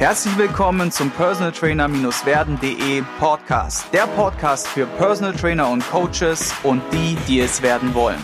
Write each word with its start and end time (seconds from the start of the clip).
Herzlich 0.00 0.38
willkommen 0.38 0.90
zum 0.90 1.10
Personal 1.10 1.52
Trainer-werden.de 1.52 3.02
Podcast. 3.18 3.84
Der 3.92 4.06
Podcast 4.06 4.66
für 4.66 4.86
Personal 4.86 5.34
Trainer 5.34 5.68
und 5.68 5.86
Coaches 5.90 6.54
und 6.62 6.80
die, 6.90 7.18
die 7.28 7.40
es 7.40 7.60
werden 7.60 7.92
wollen. 7.92 8.16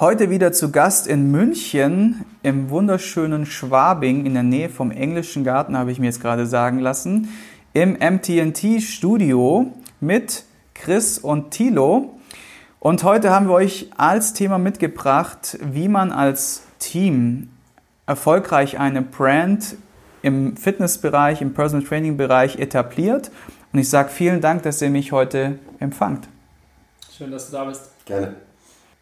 Heute 0.00 0.30
wieder 0.30 0.52
zu 0.52 0.72
Gast 0.72 1.06
in 1.06 1.30
München 1.30 2.24
im 2.42 2.70
wunderschönen 2.70 3.44
Schwabing 3.44 4.24
in 4.24 4.32
der 4.32 4.42
Nähe 4.42 4.70
vom 4.70 4.90
Englischen 4.92 5.44
Garten, 5.44 5.76
habe 5.76 5.92
ich 5.92 5.98
mir 5.98 6.06
jetzt 6.06 6.22
gerade 6.22 6.46
sagen 6.46 6.78
lassen, 6.78 7.28
im 7.74 7.98
MTNT 8.00 8.80
Studio 8.80 9.70
mit 10.00 10.44
Chris 10.72 11.18
und 11.18 11.50
Thilo. 11.50 12.18
Und 12.82 13.04
heute 13.04 13.30
haben 13.30 13.46
wir 13.46 13.54
euch 13.54 13.90
als 13.96 14.32
Thema 14.32 14.58
mitgebracht, 14.58 15.56
wie 15.62 15.86
man 15.86 16.10
als 16.10 16.64
Team 16.80 17.48
erfolgreich 18.06 18.80
eine 18.80 19.02
Brand 19.02 19.76
im 20.22 20.56
Fitnessbereich, 20.56 21.42
im 21.42 21.54
Personal 21.54 21.86
Training 21.86 22.16
Bereich 22.16 22.58
etabliert. 22.58 23.30
Und 23.72 23.78
ich 23.78 23.88
sage 23.88 24.08
vielen 24.08 24.40
Dank, 24.40 24.64
dass 24.64 24.82
ihr 24.82 24.90
mich 24.90 25.12
heute 25.12 25.60
empfangt. 25.78 26.26
Schön, 27.16 27.30
dass 27.30 27.46
du 27.46 27.52
da 27.52 27.66
bist. 27.66 27.82
Gerne. 28.04 28.34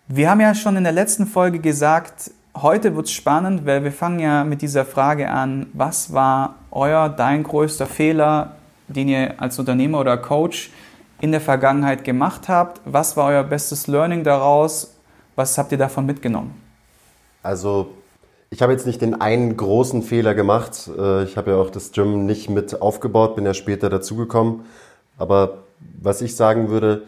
Wir 0.09 0.29
haben 0.29 0.43
ja 0.43 0.55
schon 0.55 0.77
in 0.77 0.85
der 0.85 0.93
letzten 0.93 1.25
Folge 1.27 1.59
gesagt, 1.59 2.33
heute 2.55 2.95
wird 2.95 3.07
es 3.07 3.13
spannend, 3.13 3.65
weil 3.65 3.83
wir 3.83 3.93
fangen 3.93 4.19
ja 4.19 4.45
mit 4.45 4.61
dieser 4.61 4.85
Frage 4.85 5.31
an, 5.31 5.69
was 5.73 6.13
war 6.13 6.57
euer, 6.71 7.09
dein 7.09 7.45
größter 7.45 7.87
Fehler, 7.87 8.57
den 8.89 9.09
ihr 9.09 9.41
als 9.41 9.59
Unternehmer 9.59 10.01
oder 10.01 10.19
Coach 10.19 10.71
in 11.21 11.33
der 11.33 11.41
Vergangenheit 11.41 12.05
gemacht 12.05 12.49
habt. 12.49 12.81
Was 12.85 13.17
war 13.17 13.29
euer 13.29 13.45
bestes 13.45 13.87
Learning 13.87 14.25
daraus? 14.25 14.95
Was 15.37 15.57
habt 15.59 15.73
ihr 15.73 15.79
davon 15.79 16.05
mitgenommen? 16.07 16.55
Also 17.43 17.89
ich 18.51 18.63
habe 18.63 18.73
jetzt 18.73 18.87
nicht 18.87 19.01
den 19.01 19.21
einen 19.21 19.57
großen 19.57 20.03
Fehler 20.03 20.35
gemacht. 20.35 20.91
Äh, 20.99 21.25
ich 21.25 21.37
habe 21.37 21.53
ja 21.53 21.57
auch 21.57 21.71
das 21.71 21.93
Gym 21.93 22.27
nicht 22.27 22.51
mit 22.51 22.83
aufgebaut, 22.83 23.37
bin 23.37 23.47
ja 23.47 23.55
später 23.55 23.89
dazugekommen. 23.89 24.63
Aber 25.19 25.59
was 26.01 26.21
ich 26.21 26.35
sagen 26.37 26.69
würde, 26.69 27.03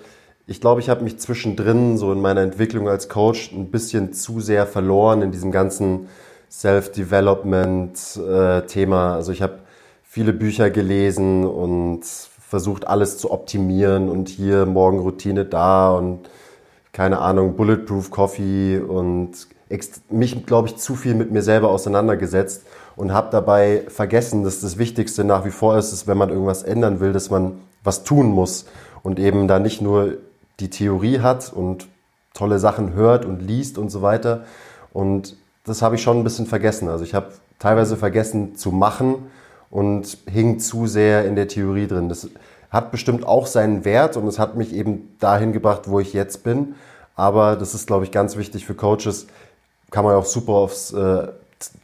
ich 0.47 0.61
glaube, 0.61 0.81
ich 0.81 0.89
habe 0.89 1.03
mich 1.03 1.19
zwischendrin 1.19 1.99
so 1.99 2.13
in 2.13 2.21
meiner 2.21 2.43
Entwicklung 2.43 2.89
als 2.89 3.09
Coach 3.09 3.51
ein 3.53 3.71
bisschen 3.71 4.13
zu 4.13 4.41
sehr 4.41 4.67
verloren 4.67 5.23
in 5.23 5.33
diesem 5.33 5.51
ganzen 5.51 6.09
Self-Development-Thema. 6.51 9.11
Äh, 9.11 9.15
also 9.15 9.33
ich 9.33 9.43
habe 9.43 9.59
viele 10.03 10.33
Bücher 10.33 10.71
gelesen 10.71 11.45
und 11.45 12.05
versucht 12.53 12.87
alles 12.87 13.17
zu 13.17 13.31
optimieren 13.31 14.11
und 14.11 14.29
hier 14.29 14.67
Morgenroutine 14.67 15.47
da 15.47 15.91
und 15.91 16.29
keine 16.93 17.19
Ahnung, 17.21 17.57
Bulletproof 17.57 18.11
Coffee 18.11 18.79
und 18.79 19.31
mich, 20.11 20.45
glaube 20.45 20.69
ich, 20.69 20.77
zu 20.77 20.95
viel 20.95 21.15
mit 21.15 21.31
mir 21.31 21.41
selber 21.41 21.71
auseinandergesetzt 21.71 22.67
und 22.95 23.15
habe 23.15 23.31
dabei 23.31 23.85
vergessen, 23.89 24.45
dass 24.45 24.61
das 24.61 24.77
Wichtigste 24.77 25.25
nach 25.25 25.47
wie 25.47 25.51
vor 25.51 25.79
ist, 25.79 25.95
ist, 25.95 26.07
wenn 26.07 26.19
man 26.19 26.29
irgendwas 26.29 26.63
ändern 26.63 27.01
will, 27.01 27.15
dass 27.15 27.31
man 27.31 27.55
was 27.85 28.05
tun 28.05 28.27
muss 28.27 28.67
und 29.03 29.19
eben 29.19 29.49
da 29.49 29.59
nicht 29.59 29.81
nur 29.81 30.19
die 30.61 30.69
Theorie 30.69 31.21
hat 31.21 31.55
und 31.55 31.89
tolle 32.35 32.59
Sachen 32.59 32.93
hört 32.93 33.25
und 33.25 33.41
liest 33.41 33.79
und 33.79 33.89
so 33.89 34.03
weiter. 34.03 34.45
Und 34.93 35.39
das 35.65 35.81
habe 35.81 35.95
ich 35.95 36.03
schon 36.03 36.19
ein 36.19 36.25
bisschen 36.25 36.45
vergessen. 36.45 36.91
Also 36.91 37.03
ich 37.03 37.15
habe 37.15 37.29
teilweise 37.59 37.97
vergessen 37.97 38.57
zu 38.57 38.73
machen 38.73 39.31
und 39.73 40.19
hing 40.31 40.61
zu 40.61 40.87
sehr 40.87 41.25
in 41.25 41.35
der 41.35 41.49
Theorie 41.49 41.89
drin. 41.89 42.09
Das 42.09 42.29
hat 42.71 42.93
bestimmt 42.93 43.27
auch 43.27 43.47
seinen 43.47 43.85
Wert 43.85 44.17
und 44.17 44.29
es 44.29 44.39
hat 44.39 44.55
mich 44.55 44.73
eben 44.75 45.17
dahin 45.19 45.53
gebracht, 45.53 45.83
wo 45.87 45.99
ich 45.99 46.13
jetzt 46.13 46.45
bin. 46.45 46.75
Aber 47.17 47.57
das 47.57 47.75
ist, 47.75 47.87
glaube 47.87 48.05
ich, 48.05 48.13
ganz 48.13 48.37
wichtig 48.37 48.67
für 48.67 48.75
Coaches. 48.75 49.27
Kann 49.91 50.05
man 50.05 50.15
auch 50.15 50.27
super 50.27 50.53
aufs 50.53 50.93
äh, 50.93 51.29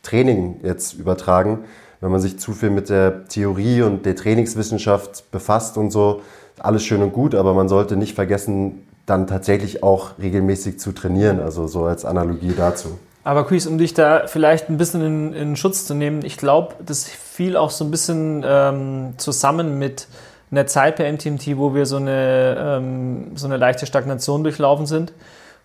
Training 0.03 0.61
jetzt 0.63 0.95
übertragen. 0.95 1.65
Wenn 2.01 2.11
man 2.11 2.21
sich 2.21 2.39
zu 2.39 2.53
viel 2.53 2.71
mit 2.71 2.91
der 2.91 3.27
Theorie 3.27 3.83
und 3.83 4.05
der 4.07 4.17
Trainingswissenschaft 4.17 5.31
befasst 5.31 5.79
und 5.79 5.91
so, 5.91 6.21
alles 6.59 6.85
schön 6.85 7.03
und 7.03 7.13
gut, 7.13 7.35
aber 7.35 7.55
man 7.55 7.69
sollte 7.69 7.97
nicht 7.97 8.15
vergessen, 8.15 8.87
dann 9.07 9.27
tatsächlich 9.27 9.83
auch 9.83 10.19
regelmäßig 10.19 10.79
zu 10.79 10.93
trainieren. 10.93 11.41
Also 11.41 11.67
so 11.67 11.85
als 11.85 12.05
Analogie 12.05 12.53
dazu. 12.55 12.99
Aber 13.25 13.47
Chris, 13.47 13.67
um 13.67 13.79
dich 13.79 13.95
da 13.95 14.27
vielleicht 14.27 14.69
ein 14.69 14.77
bisschen 14.77 15.03
in, 15.03 15.33
in 15.33 15.57
Schutz 15.57 15.87
zu 15.87 15.95
nehmen, 15.95 16.25
ich 16.25 16.37
glaube, 16.37 16.75
das 16.85 17.09
fiel 17.39 17.57
auch 17.57 17.71
so 17.71 17.85
ein 17.85 17.93
bisschen 17.93 18.45
ähm, 18.45 19.15
zusammen 19.17 19.79
mit 19.79 20.09
einer 20.51 20.67
Zeit 20.67 20.97
bei 20.97 21.13
MTMT, 21.13 21.57
wo 21.57 21.73
wir 21.73 21.87
so 21.87 21.95
eine, 21.95 22.57
ähm, 22.59 23.37
so 23.37 23.47
eine 23.47 23.57
leichte 23.57 23.87
Stagnation 23.87 24.43
durchlaufen 24.43 24.87
sind, 24.87 25.13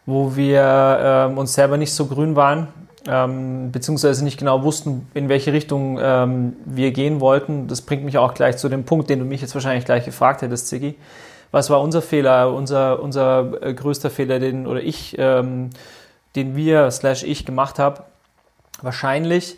wo 0.06 0.36
wir 0.36 1.00
ähm, 1.02 1.40
uns 1.40 1.56
selber 1.56 1.78
nicht 1.78 1.92
so 1.92 2.06
grün 2.06 2.36
waren, 2.36 2.68
ähm, 3.08 3.72
beziehungsweise 3.72 4.24
nicht 4.24 4.38
genau 4.38 4.62
wussten, 4.62 5.08
in 5.16 5.30
welche 5.30 5.52
Richtung 5.52 5.98
ähm, 6.00 6.58
wir 6.64 6.92
gehen 6.92 7.20
wollten. 7.20 7.68
Das 7.68 7.82
bringt 7.82 8.06
mich 8.06 8.20
auch 8.20 8.36
gleich 8.36 8.58
zu 8.58 8.70
dem 8.70 8.84
Punkt, 8.84 9.10
den 9.10 9.18
du 9.18 9.26
mich 9.26 9.42
jetzt 9.42 9.56
wahrscheinlich 9.56 9.86
gleich 9.86 10.06
gefragt 10.06 10.44
hättest, 10.44 10.68
Ziggy. 10.68 10.94
Was 11.50 11.72
war 11.72 11.82
unser 11.82 12.04
Fehler, 12.04 12.54
unser, 12.54 13.02
unser 13.02 13.64
äh, 13.64 13.74
größter 13.74 14.12
Fehler, 14.12 14.38
den 14.38 14.68
oder 14.68 14.84
ich 14.84 15.16
ähm, 15.18 15.72
den 16.36 16.56
wir 16.56 16.92
slash 16.92 17.24
ich 17.24 17.48
gemacht 17.48 17.80
habe, 17.80 18.04
wahrscheinlich 18.84 19.58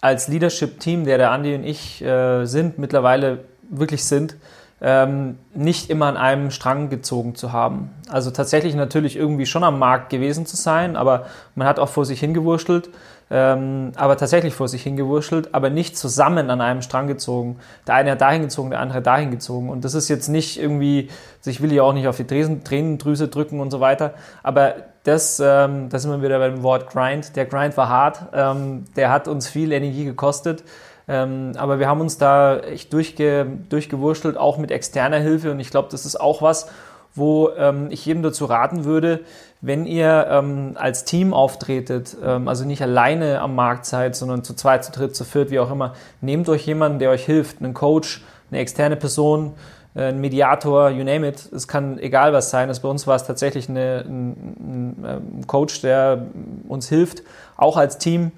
als 0.00 0.28
Leadership-Team, 0.28 1.04
der 1.04 1.18
der 1.18 1.30
Andi 1.30 1.54
und 1.54 1.64
ich 1.64 2.02
äh, 2.02 2.46
sind, 2.46 2.78
mittlerweile 2.78 3.44
wirklich 3.68 4.04
sind, 4.04 4.36
ähm, 4.80 5.38
nicht 5.54 5.90
immer 5.90 6.06
an 6.06 6.16
einem 6.16 6.50
Strang 6.50 6.88
gezogen 6.88 7.34
zu 7.34 7.52
haben. 7.52 7.90
Also 8.08 8.30
tatsächlich 8.30 8.74
natürlich 8.74 9.16
irgendwie 9.16 9.46
schon 9.46 9.62
am 9.62 9.78
Markt 9.78 10.10
gewesen 10.10 10.46
zu 10.46 10.56
sein, 10.56 10.96
aber 10.96 11.26
man 11.54 11.66
hat 11.66 11.78
auch 11.78 11.88
vor 11.88 12.06
sich 12.06 12.20
hingewurschtelt, 12.20 12.88
ähm, 13.30 13.92
aber 13.96 14.16
tatsächlich 14.16 14.54
vor 14.54 14.68
sich 14.68 14.82
hingewurschtelt, 14.82 15.54
aber 15.54 15.70
nicht 15.70 15.96
zusammen 15.96 16.50
an 16.50 16.60
einem 16.60 16.82
Strang 16.82 17.06
gezogen. 17.06 17.58
Der 17.86 17.94
eine 17.94 18.12
hat 18.12 18.22
dahin 18.22 18.42
gezogen, 18.42 18.70
der 18.70 18.80
andere 18.80 19.02
dahin 19.02 19.30
gezogen. 19.30 19.68
Und 19.68 19.84
das 19.84 19.94
ist 19.94 20.08
jetzt 20.08 20.28
nicht 20.28 20.58
irgendwie, 20.58 21.10
also 21.38 21.50
ich 21.50 21.60
will 21.60 21.72
ja 21.72 21.82
auch 21.82 21.92
nicht 21.92 22.08
auf 22.08 22.16
die 22.16 22.26
Tränendrüse 22.26 23.28
drücken 23.28 23.60
und 23.60 23.70
so 23.70 23.80
weiter, 23.80 24.14
aber 24.42 24.74
das, 25.04 25.40
ähm, 25.40 25.88
da 25.88 25.98
sind 25.98 26.10
wir 26.10 26.22
wieder 26.22 26.38
beim 26.38 26.62
Wort 26.62 26.90
Grind. 26.90 27.34
Der 27.36 27.46
Grind 27.46 27.76
war 27.76 27.88
hart, 27.88 28.20
ähm, 28.34 28.84
der 28.96 29.10
hat 29.10 29.28
uns 29.28 29.48
viel 29.48 29.72
Energie 29.72 30.04
gekostet. 30.04 30.62
Ähm, 31.10 31.54
aber 31.56 31.80
wir 31.80 31.88
haben 31.88 32.00
uns 32.00 32.18
da 32.18 32.60
echt 32.60 32.92
durchge, 32.92 33.44
durchgewurschtelt, 33.68 34.36
auch 34.36 34.58
mit 34.58 34.70
externer 34.70 35.18
Hilfe. 35.18 35.50
Und 35.50 35.58
ich 35.58 35.70
glaube, 35.70 35.88
das 35.90 36.06
ist 36.06 36.20
auch 36.20 36.40
was, 36.40 36.68
wo 37.16 37.50
ähm, 37.58 37.88
ich 37.90 38.06
jedem 38.06 38.22
dazu 38.22 38.44
raten 38.44 38.84
würde, 38.84 39.20
wenn 39.60 39.86
ihr 39.86 40.28
ähm, 40.30 40.76
als 40.76 41.04
Team 41.04 41.34
auftretet, 41.34 42.16
ähm, 42.24 42.46
also 42.46 42.64
nicht 42.64 42.80
alleine 42.80 43.40
am 43.40 43.56
Markt 43.56 43.86
seid, 43.86 44.14
sondern 44.14 44.44
zu 44.44 44.54
zweit, 44.54 44.84
zu 44.84 44.92
dritt, 44.92 45.16
zu 45.16 45.24
viert, 45.24 45.50
wie 45.50 45.58
auch 45.58 45.72
immer, 45.72 45.94
nehmt 46.20 46.48
euch 46.48 46.64
jemanden, 46.64 47.00
der 47.00 47.10
euch 47.10 47.24
hilft, 47.24 47.60
einen 47.60 47.74
Coach, 47.74 48.22
eine 48.52 48.60
externe 48.60 48.94
Person, 48.94 49.54
äh, 49.96 50.04
ein 50.04 50.20
Mediator, 50.20 50.90
you 50.90 51.02
name 51.02 51.26
it. 51.26 51.50
Es 51.52 51.66
kann 51.66 51.98
egal 51.98 52.32
was 52.32 52.50
sein. 52.50 52.68
Also 52.68 52.82
bei 52.82 52.88
uns 52.88 53.08
war 53.08 53.16
es 53.16 53.24
tatsächlich 53.24 53.68
eine, 53.68 54.04
ein, 54.06 54.96
ein, 55.02 55.46
Coach, 55.48 55.80
der 55.80 56.26
uns 56.68 56.88
hilft, 56.88 57.24
auch 57.56 57.76
als 57.76 57.98
Team, 57.98 58.30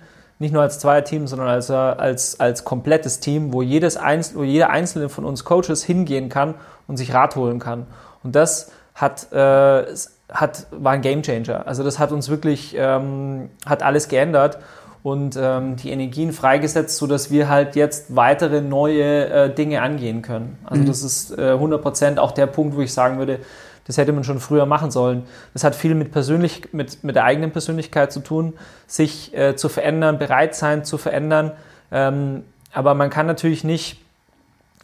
nicht 0.42 0.52
nur 0.52 0.60
als 0.60 0.78
Zweierteam, 0.78 1.26
sondern 1.26 1.48
als, 1.48 1.70
als, 1.70 2.38
als 2.38 2.64
komplettes 2.64 3.20
Team, 3.20 3.52
wo, 3.52 3.62
jedes 3.62 3.96
Einzel 3.96 4.36
wo 4.36 4.42
jeder 4.42 4.68
einzelne 4.68 5.08
von 5.08 5.24
uns 5.24 5.44
Coaches 5.44 5.82
hingehen 5.82 6.28
kann 6.28 6.54
und 6.86 6.98
sich 6.98 7.14
Rat 7.14 7.36
holen 7.36 7.58
kann. 7.58 7.86
Und 8.22 8.36
das 8.36 8.70
hat, 8.94 9.32
äh, 9.32 9.84
hat, 10.30 10.66
war 10.70 10.92
ein 10.92 11.00
Gamechanger. 11.00 11.66
Also 11.66 11.82
das 11.82 11.98
hat 11.98 12.12
uns 12.12 12.28
wirklich, 12.28 12.74
ähm, 12.76 13.48
hat 13.64 13.82
alles 13.82 14.08
geändert 14.08 14.58
und 15.02 15.38
ähm, 15.40 15.76
die 15.76 15.90
Energien 15.90 16.32
freigesetzt, 16.32 16.98
sodass 16.98 17.30
wir 17.30 17.48
halt 17.48 17.74
jetzt 17.74 18.14
weitere 18.14 18.60
neue 18.60 19.28
äh, 19.28 19.54
Dinge 19.54 19.80
angehen 19.80 20.22
können. 20.22 20.58
Also 20.64 20.82
mhm. 20.82 20.86
das 20.86 21.02
ist 21.02 21.38
äh, 21.38 21.52
100% 21.52 22.18
auch 22.18 22.32
der 22.32 22.46
Punkt, 22.46 22.76
wo 22.76 22.80
ich 22.82 22.92
sagen 22.92 23.18
würde, 23.18 23.38
das 23.86 23.98
hätte 23.98 24.12
man 24.12 24.24
schon 24.24 24.40
früher 24.40 24.66
machen 24.66 24.90
sollen. 24.90 25.24
Das 25.52 25.64
hat 25.64 25.74
viel 25.74 25.94
mit, 25.94 26.12
persönlich, 26.12 26.72
mit, 26.72 27.02
mit 27.02 27.16
der 27.16 27.24
eigenen 27.24 27.50
Persönlichkeit 27.50 28.12
zu 28.12 28.20
tun, 28.20 28.54
sich 28.86 29.36
äh, 29.36 29.56
zu 29.56 29.68
verändern, 29.68 30.18
bereit 30.18 30.54
sein 30.54 30.84
zu 30.84 30.98
verändern. 30.98 31.52
Ähm, 31.90 32.44
aber 32.72 32.94
man 32.94 33.10
kann 33.10 33.26
natürlich 33.26 33.64
nicht 33.64 33.98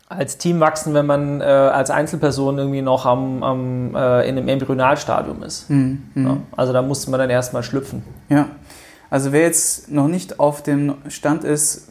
als 0.09 0.39
Team 0.39 0.59
wachsen, 0.61 0.95
wenn 0.95 1.07
man 1.07 1.41
äh, 1.41 1.45
als 1.45 1.91
Einzelperson 1.91 2.59
irgendwie 2.59 2.83
noch 2.83 3.05
am, 3.05 3.43
am, 3.43 3.95
äh, 3.95 4.29
in 4.29 4.39
einem 4.39 4.49
Embryonalstadium 4.49 5.43
ist. 5.43 5.69
Mhm. 5.69 6.03
Ja, 6.15 6.37
also 6.57 6.73
da 6.73 6.81
musste 6.83 7.11
man 7.11 7.21
dann 7.21 7.31
erstmal 7.31 7.63
schlüpfen. 7.63 8.03
Ja. 8.29 8.49
Also 9.11 9.33
wer 9.33 9.43
jetzt 9.43 9.91
noch 9.91 10.09
nicht 10.09 10.41
auf 10.41 10.63
dem 10.63 10.95
Stand 11.09 11.45
ist, 11.45 11.89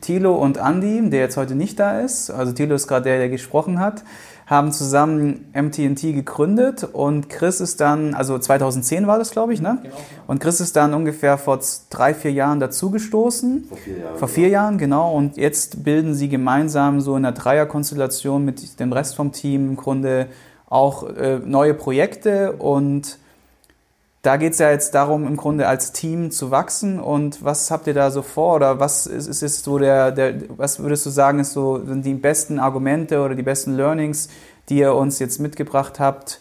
Thilo 0.00 0.34
und 0.34 0.56
Andy, 0.56 1.08
der 1.10 1.20
jetzt 1.20 1.36
heute 1.36 1.54
nicht 1.54 1.78
da 1.78 2.00
ist, 2.00 2.30
also 2.30 2.52
Thilo 2.52 2.74
ist 2.74 2.88
gerade 2.88 3.04
der, 3.04 3.18
der 3.18 3.28
gesprochen 3.28 3.78
hat, 3.78 4.02
haben 4.48 4.72
zusammen 4.72 5.44
MTNT 5.54 6.14
gegründet 6.14 6.82
und 6.82 7.28
Chris 7.28 7.60
ist 7.60 7.82
dann, 7.82 8.14
also 8.14 8.38
2010 8.38 9.06
war 9.06 9.18
das, 9.18 9.30
glaube 9.30 9.52
ich, 9.52 9.60
ne? 9.60 9.78
Genau. 9.82 9.94
Und 10.26 10.40
Chris 10.40 10.60
ist 10.60 10.74
dann 10.74 10.94
ungefähr 10.94 11.36
vor 11.36 11.60
drei, 11.90 12.14
vier 12.14 12.32
Jahren 12.32 12.58
dazugestoßen. 12.58 13.64
Vor 13.68 13.76
vier 13.76 13.98
Jahren. 13.98 14.16
Vor 14.16 14.28
vier 14.28 14.44
genau. 14.44 14.54
Jahren, 14.54 14.78
genau. 14.78 15.12
Und 15.12 15.36
jetzt 15.36 15.84
bilden 15.84 16.14
sie 16.14 16.30
gemeinsam 16.30 17.02
so 17.02 17.14
in 17.14 17.26
einer 17.26 17.32
Dreierkonstellation 17.32 18.42
mit 18.42 18.80
dem 18.80 18.90
Rest 18.90 19.16
vom 19.16 19.32
Team 19.32 19.68
im 19.68 19.76
Grunde 19.76 20.28
auch 20.66 21.06
äh, 21.14 21.40
neue 21.44 21.74
Projekte 21.74 22.52
und 22.52 23.18
da 24.28 24.36
geht 24.36 24.52
es 24.52 24.58
ja 24.58 24.70
jetzt 24.70 24.94
darum, 24.94 25.26
im 25.26 25.38
Grunde 25.38 25.66
als 25.66 25.92
Team 25.92 26.30
zu 26.30 26.50
wachsen. 26.50 27.00
Und 27.00 27.42
was 27.42 27.70
habt 27.70 27.86
ihr 27.86 27.94
da 27.94 28.10
so 28.10 28.20
vor? 28.20 28.56
Oder 28.56 28.78
was 28.78 29.06
ist, 29.06 29.26
ist, 29.26 29.42
ist 29.42 29.64
so 29.64 29.78
der, 29.78 30.12
der, 30.12 30.34
was 30.54 30.80
würdest 30.80 31.06
du 31.06 31.10
sagen, 31.10 31.38
ist 31.38 31.54
so, 31.54 31.82
sind 31.82 32.04
die 32.04 32.12
besten 32.12 32.58
Argumente 32.58 33.22
oder 33.22 33.34
die 33.34 33.42
besten 33.42 33.72
Learnings, 33.74 34.28
die 34.68 34.80
ihr 34.80 34.92
uns 34.92 35.18
jetzt 35.18 35.40
mitgebracht 35.40 35.98
habt 35.98 36.40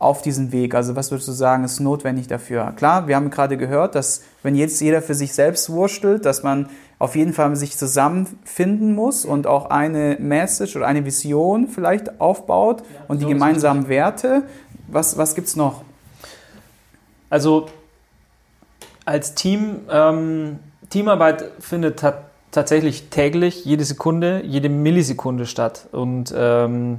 auf 0.00 0.22
diesen 0.22 0.50
Weg? 0.50 0.74
Also 0.74 0.96
was 0.96 1.12
würdest 1.12 1.28
du 1.28 1.32
sagen, 1.32 1.62
ist 1.62 1.78
notwendig 1.78 2.26
dafür? 2.26 2.72
Klar, 2.74 3.06
wir 3.06 3.14
haben 3.14 3.30
gerade 3.30 3.56
gehört, 3.56 3.94
dass 3.94 4.22
wenn 4.42 4.56
jetzt 4.56 4.80
jeder 4.80 5.00
für 5.00 5.14
sich 5.14 5.32
selbst 5.32 5.70
wurstelt, 5.70 6.24
dass 6.24 6.42
man 6.42 6.68
auf 6.98 7.14
jeden 7.14 7.32
Fall 7.32 7.54
sich 7.54 7.78
zusammenfinden 7.78 8.92
muss 8.92 9.24
und 9.24 9.46
auch 9.46 9.70
eine 9.70 10.16
Message 10.18 10.74
oder 10.74 10.88
eine 10.88 11.04
Vision 11.04 11.68
vielleicht 11.68 12.20
aufbaut 12.20 12.80
ja, 12.80 13.04
und 13.06 13.22
die 13.22 13.26
gemeinsamen 13.26 13.88
Werte. 13.88 14.42
Was, 14.88 15.16
was 15.16 15.36
gibt 15.36 15.46
es 15.46 15.54
noch? 15.54 15.84
Also 17.30 17.68
als 19.04 19.34
Team, 19.34 19.80
ähm, 19.90 20.58
Teamarbeit 20.90 21.44
findet 21.60 22.00
ta 22.00 22.24
tatsächlich 22.52 23.10
täglich, 23.10 23.64
jede 23.64 23.84
Sekunde, 23.84 24.42
jede 24.44 24.68
Millisekunde 24.68 25.46
statt. 25.46 25.86
Und 25.92 26.34
ähm, 26.36 26.98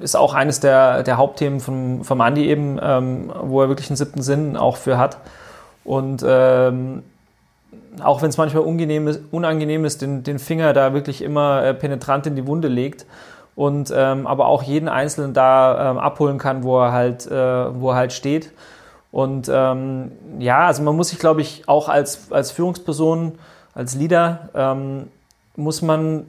ist 0.00 0.16
auch 0.16 0.34
eines 0.34 0.60
der, 0.60 1.02
der 1.02 1.16
Hauptthemen 1.16 1.60
von, 1.60 2.04
vom 2.04 2.20
Andi 2.20 2.46
eben, 2.46 2.78
ähm, 2.82 3.32
wo 3.42 3.62
er 3.62 3.68
wirklich 3.68 3.88
einen 3.88 3.96
siebten 3.96 4.20
Sinn 4.20 4.58
auch 4.58 4.76
für 4.76 4.98
hat. 4.98 5.16
Und 5.82 6.22
ähm, 6.26 7.02
auch 8.02 8.22
wenn 8.22 8.30
es 8.30 8.36
manchmal 8.36 8.62
unangenehm 8.62 9.08
ist, 9.08 9.20
unangenehm 9.30 9.84
ist 9.84 10.02
den, 10.02 10.22
den 10.22 10.38
Finger 10.38 10.72
da 10.72 10.92
wirklich 10.92 11.22
immer 11.22 11.64
äh, 11.64 11.74
penetrant 11.74 12.26
in 12.26 12.36
die 12.36 12.46
Wunde 12.46 12.68
legt 12.68 13.06
und 13.56 13.92
ähm, 13.94 14.26
aber 14.26 14.46
auch 14.46 14.62
jeden 14.62 14.88
Einzelnen 14.88 15.34
da 15.34 15.90
ähm, 15.90 15.98
abholen 15.98 16.38
kann, 16.38 16.62
wo 16.62 16.80
er 16.80 16.92
halt, 16.92 17.26
äh, 17.26 17.32
wo 17.80 17.90
er 17.90 17.96
halt 17.96 18.12
steht. 18.12 18.52
Und 19.12 19.50
ähm, 19.52 20.12
ja, 20.38 20.66
also 20.66 20.82
man 20.82 20.96
muss 20.96 21.08
sich, 21.08 21.18
glaube 21.18 21.40
ich, 21.40 21.68
auch 21.68 21.88
als, 21.88 22.30
als 22.30 22.52
Führungsperson, 22.52 23.38
als 23.74 23.94
Leader, 23.94 24.48
ähm, 24.54 25.08
muss 25.56 25.82
man, 25.82 26.26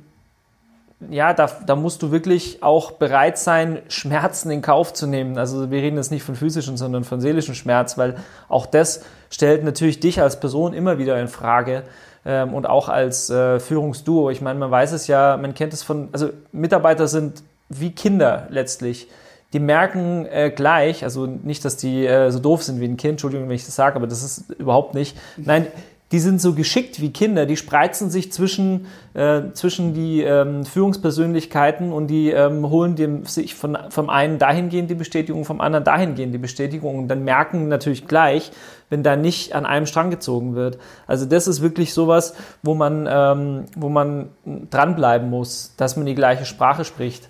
ja, 1.09 1.33
da, 1.33 1.49
da 1.65 1.75
musst 1.75 2.01
du 2.01 2.11
wirklich 2.11 2.63
auch 2.63 2.91
bereit 2.91 3.37
sein, 3.37 3.81
Schmerzen 3.87 4.49
in 4.51 4.61
Kauf 4.61 4.93
zu 4.93 5.05
nehmen. 5.05 5.37
Also 5.37 5.69
wir 5.69 5.81
reden 5.81 5.97
jetzt 5.97 6.11
nicht 6.11 6.23
von 6.23 6.35
physischen, 6.35 6.75
sondern 6.75 7.03
von 7.03 7.21
seelischen 7.21 7.55
Schmerz, 7.55 7.97
weil 7.97 8.17
auch 8.49 8.65
das 8.65 9.03
stellt 9.29 9.63
natürlich 9.63 9.99
dich 9.99 10.21
als 10.21 10.39
Person 10.39 10.73
immer 10.73 10.97
wieder 10.97 11.19
in 11.19 11.27
Frage 11.27 11.83
ähm, 12.25 12.53
und 12.53 12.67
auch 12.67 12.89
als 12.89 13.29
äh, 13.29 13.59
Führungsduo. 13.59 14.31
Ich 14.31 14.41
meine, 14.41 14.59
man 14.59 14.71
weiß 14.71 14.91
es 14.91 15.07
ja, 15.07 15.37
man 15.37 15.53
kennt 15.53 15.73
es 15.73 15.83
von, 15.83 16.09
also 16.11 16.29
Mitarbeiter 16.51 17.07
sind 17.07 17.43
wie 17.69 17.91
Kinder 17.91 18.47
letztlich 18.49 19.07
die 19.53 19.59
merken 19.59 20.25
äh, 20.25 20.51
gleich, 20.55 21.03
also 21.03 21.25
nicht, 21.25 21.65
dass 21.65 21.77
die 21.77 22.05
äh, 22.05 22.31
so 22.31 22.39
doof 22.39 22.63
sind 22.63 22.79
wie 22.79 22.85
ein 22.85 22.97
Kind, 22.97 23.13
Entschuldigung, 23.13 23.49
wenn 23.49 23.55
ich 23.55 23.65
das 23.65 23.75
sage, 23.75 23.95
aber 23.95 24.07
das 24.07 24.23
ist 24.23 24.49
überhaupt 24.51 24.93
nicht. 24.93 25.17
Nein, 25.37 25.67
die 26.11 26.19
sind 26.19 26.41
so 26.41 26.53
geschickt 26.53 26.99
wie 26.99 27.11
Kinder, 27.11 27.45
die 27.45 27.55
spreizen 27.55 28.09
sich 28.09 28.33
zwischen, 28.33 28.87
äh, 29.13 29.43
zwischen 29.53 29.93
die 29.93 30.21
ähm, 30.21 30.65
Führungspersönlichkeiten 30.65 31.93
und 31.93 32.07
die 32.07 32.31
ähm, 32.31 32.69
holen 32.69 32.95
dem, 32.95 33.25
sich 33.25 33.55
von, 33.55 33.77
vom 33.89 34.09
einen 34.09 34.37
dahingehend 34.37 34.89
die 34.89 34.95
Bestätigung, 34.95 35.45
vom 35.45 35.61
anderen 35.61 35.85
dahingehend 35.85 36.33
die 36.33 36.37
Bestätigung 36.37 36.97
und 36.97 37.07
dann 37.07 37.23
merken 37.23 37.69
natürlich 37.69 38.07
gleich, 38.07 38.51
wenn 38.89 39.03
da 39.03 39.15
nicht 39.15 39.55
an 39.55 39.65
einem 39.65 39.85
Strang 39.85 40.09
gezogen 40.09 40.53
wird. 40.55 40.77
Also 41.07 41.25
das 41.25 41.47
ist 41.47 41.61
wirklich 41.61 41.93
sowas, 41.93 42.35
wo 42.61 42.75
man, 42.75 43.07
ähm, 43.09 43.65
wo 43.77 43.87
man 43.87 44.29
dranbleiben 44.69 45.29
muss, 45.29 45.73
dass 45.77 45.95
man 45.95 46.05
die 46.05 46.15
gleiche 46.15 46.45
Sprache 46.45 46.83
spricht. 46.83 47.29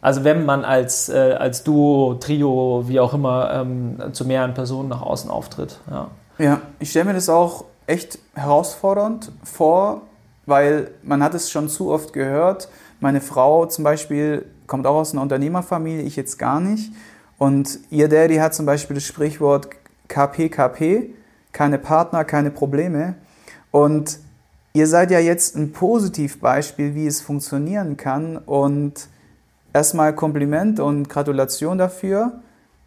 Also 0.00 0.24
wenn 0.24 0.44
man 0.44 0.64
als, 0.64 1.08
äh, 1.08 1.36
als 1.38 1.64
Duo, 1.64 2.14
Trio, 2.20 2.84
wie 2.86 3.00
auch 3.00 3.14
immer, 3.14 3.50
ähm, 3.52 3.96
zu 4.12 4.24
mehreren 4.24 4.54
Personen 4.54 4.88
nach 4.88 5.02
außen 5.02 5.30
auftritt. 5.30 5.80
Ja, 5.90 6.08
ja 6.38 6.60
ich 6.78 6.90
stelle 6.90 7.06
mir 7.06 7.14
das 7.14 7.28
auch 7.28 7.64
echt 7.86 8.18
herausfordernd 8.34 9.32
vor, 9.42 10.02
weil 10.46 10.90
man 11.02 11.22
hat 11.22 11.34
es 11.34 11.50
schon 11.50 11.68
zu 11.68 11.90
oft 11.90 12.12
gehört. 12.12 12.68
Meine 13.00 13.20
Frau 13.20 13.66
zum 13.66 13.84
Beispiel 13.84 14.44
kommt 14.66 14.86
auch 14.86 14.96
aus 14.96 15.12
einer 15.12 15.22
Unternehmerfamilie, 15.22 16.02
ich 16.02 16.14
jetzt 16.14 16.38
gar 16.38 16.60
nicht. 16.60 16.92
Und 17.38 17.78
ihr 17.90 18.08
Daddy 18.08 18.36
hat 18.36 18.54
zum 18.54 18.66
Beispiel 18.66 18.94
das 18.94 19.04
Sprichwort 19.04 19.68
KPKP, 20.08 21.14
keine 21.52 21.78
Partner, 21.78 22.24
keine 22.24 22.50
Probleme. 22.50 23.14
Und 23.70 24.18
ihr 24.72 24.86
seid 24.86 25.10
ja 25.10 25.18
jetzt 25.18 25.56
ein 25.56 25.72
Positivbeispiel, 25.72 26.94
wie 26.94 27.06
es 27.06 27.20
funktionieren 27.20 27.96
kann. 27.96 28.36
Und 28.36 29.08
erstmal 29.78 30.12
Kompliment 30.12 30.80
und 30.80 31.08
Gratulation 31.08 31.78
dafür, 31.78 32.32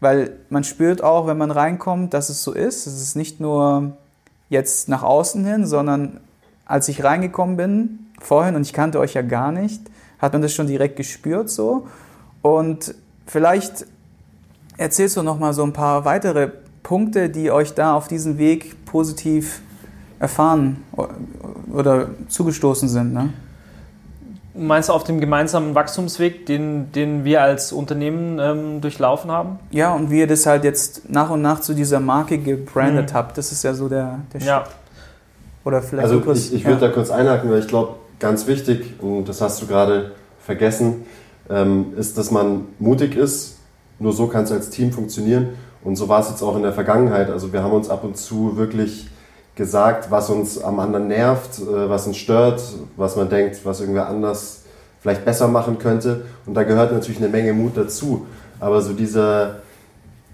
weil 0.01 0.33
man 0.49 0.65
spürt 0.65 1.01
auch, 1.01 1.25
wenn 1.25 1.37
man 1.37 1.49
reinkommt, 1.49 2.13
dass 2.13 2.27
es 2.27 2.43
so 2.43 2.51
ist. 2.51 2.85
Es 2.85 3.01
ist 3.01 3.15
nicht 3.15 3.39
nur 3.39 3.93
jetzt 4.49 4.89
nach 4.89 5.01
außen 5.01 5.45
hin, 5.45 5.65
sondern 5.65 6.19
als 6.65 6.89
ich 6.89 7.01
reingekommen 7.01 7.55
bin, 7.55 7.99
vorhin, 8.19 8.55
und 8.55 8.63
ich 8.63 8.73
kannte 8.73 8.99
euch 8.99 9.13
ja 9.13 9.21
gar 9.21 9.53
nicht, 9.53 9.81
hat 10.19 10.33
man 10.33 10.41
das 10.41 10.53
schon 10.53 10.67
direkt 10.67 10.97
gespürt 10.97 11.49
so. 11.49 11.87
Und 12.41 12.93
vielleicht 13.25 13.85
erzählst 14.75 15.15
du 15.15 15.23
noch 15.23 15.39
mal 15.39 15.53
so 15.53 15.63
ein 15.63 15.71
paar 15.71 16.03
weitere 16.03 16.49
Punkte, 16.83 17.29
die 17.29 17.51
euch 17.51 17.73
da 17.73 17.95
auf 17.95 18.09
diesem 18.09 18.37
Weg 18.37 18.83
positiv 18.83 19.61
erfahren 20.19 20.83
oder 21.71 22.09
zugestoßen 22.27 22.89
sind. 22.89 23.13
Ne? 23.13 23.31
Meinst 24.53 24.89
du 24.89 24.93
auf 24.93 25.05
dem 25.05 25.21
gemeinsamen 25.21 25.75
Wachstumsweg, 25.75 26.45
den, 26.45 26.91
den 26.91 27.23
wir 27.23 27.41
als 27.41 27.71
Unternehmen 27.71 28.37
ähm, 28.39 28.81
durchlaufen 28.81 29.31
haben? 29.31 29.59
Ja, 29.71 29.93
und 29.93 30.11
wie 30.11 30.19
ihr 30.19 30.27
das 30.27 30.45
halt 30.45 30.65
jetzt 30.65 31.09
nach 31.09 31.29
und 31.29 31.41
nach 31.41 31.61
zu 31.61 31.73
dieser 31.73 31.99
Marke 31.99 32.37
gebrandet 32.37 33.11
mhm. 33.11 33.15
habt, 33.15 33.37
das 33.37 33.51
ist 33.51 33.63
ja 33.63 33.73
so 33.73 33.87
der, 33.87 34.19
der 34.33 34.41
ja. 34.41 34.63
Oder 35.63 35.81
vielleicht 35.81 36.03
also 36.03 36.21
kurz, 36.21 36.47
ich, 36.47 36.55
ich 36.55 36.65
würde 36.65 36.81
ja. 36.81 36.87
da 36.87 36.93
kurz 36.93 37.11
einhaken, 37.11 37.49
weil 37.49 37.59
ich 37.59 37.67
glaube, 37.67 37.95
ganz 38.19 38.47
wichtig, 38.47 38.99
und 38.99 39.29
das 39.29 39.41
hast 39.41 39.61
du 39.61 39.67
gerade 39.67 40.11
vergessen, 40.43 41.05
ähm, 41.49 41.93
ist, 41.97 42.17
dass 42.17 42.31
man 42.31 42.65
mutig 42.79 43.15
ist. 43.15 43.57
Nur 43.99 44.13
so 44.13 44.27
kann 44.27 44.43
es 44.45 44.51
als 44.51 44.69
Team 44.69 44.91
funktionieren. 44.91 45.49
Und 45.83 45.95
so 45.95 46.09
war 46.09 46.19
es 46.19 46.29
jetzt 46.29 46.41
auch 46.41 46.55
in 46.55 46.63
der 46.63 46.73
Vergangenheit. 46.73 47.29
Also 47.29 47.53
wir 47.53 47.63
haben 47.63 47.73
uns 47.73 47.89
ab 47.89 48.03
und 48.03 48.17
zu 48.17 48.57
wirklich 48.57 49.10
gesagt, 49.55 50.09
was 50.11 50.29
uns 50.29 50.61
am 50.61 50.79
anderen 50.79 51.07
nervt, 51.07 51.59
äh, 51.59 51.89
was 51.89 52.07
uns 52.07 52.17
stört, 52.17 52.61
was 52.95 53.15
man 53.15 53.29
denkt, 53.29 53.59
was 53.63 53.79
irgendwer 53.81 54.07
anders 54.07 54.63
vielleicht 55.01 55.25
besser 55.25 55.47
machen 55.47 55.79
könnte. 55.79 56.23
Und 56.45 56.53
da 56.53 56.63
gehört 56.63 56.91
natürlich 56.91 57.19
eine 57.19 57.29
Menge 57.29 57.53
Mut 57.53 57.75
dazu. 57.75 58.27
Aber 58.59 58.81
so 58.81 58.93
diese, 58.93 59.61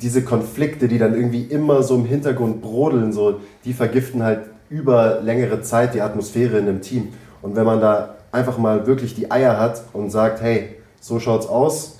diese 0.02 0.24
Konflikte, 0.24 0.88
die 0.88 0.98
dann 0.98 1.16
irgendwie 1.16 1.44
immer 1.44 1.84
so 1.84 1.96
im 1.96 2.06
Hintergrund 2.06 2.62
brodeln, 2.62 3.14
so, 3.14 3.40
die 3.66 3.74
vergiften 3.74 4.24
halt 4.24 4.42
über 4.70 5.22
längere 5.22 5.62
Zeit 5.62 5.94
die 5.94 6.02
Atmosphäre 6.02 6.58
in 6.58 6.68
einem 6.68 6.82
Team. 6.82 7.14
Und 7.42 7.56
wenn 7.56 7.66
man 7.66 7.80
da 7.80 8.16
einfach 8.32 8.58
mal 8.58 8.86
wirklich 8.86 9.16
die 9.16 9.32
Eier 9.32 9.58
hat 9.58 9.84
und 9.94 10.12
sagt, 10.12 10.42
hey, 10.42 10.76
so 11.00 11.20
schaut's 11.20 11.48
aus, 11.48 12.00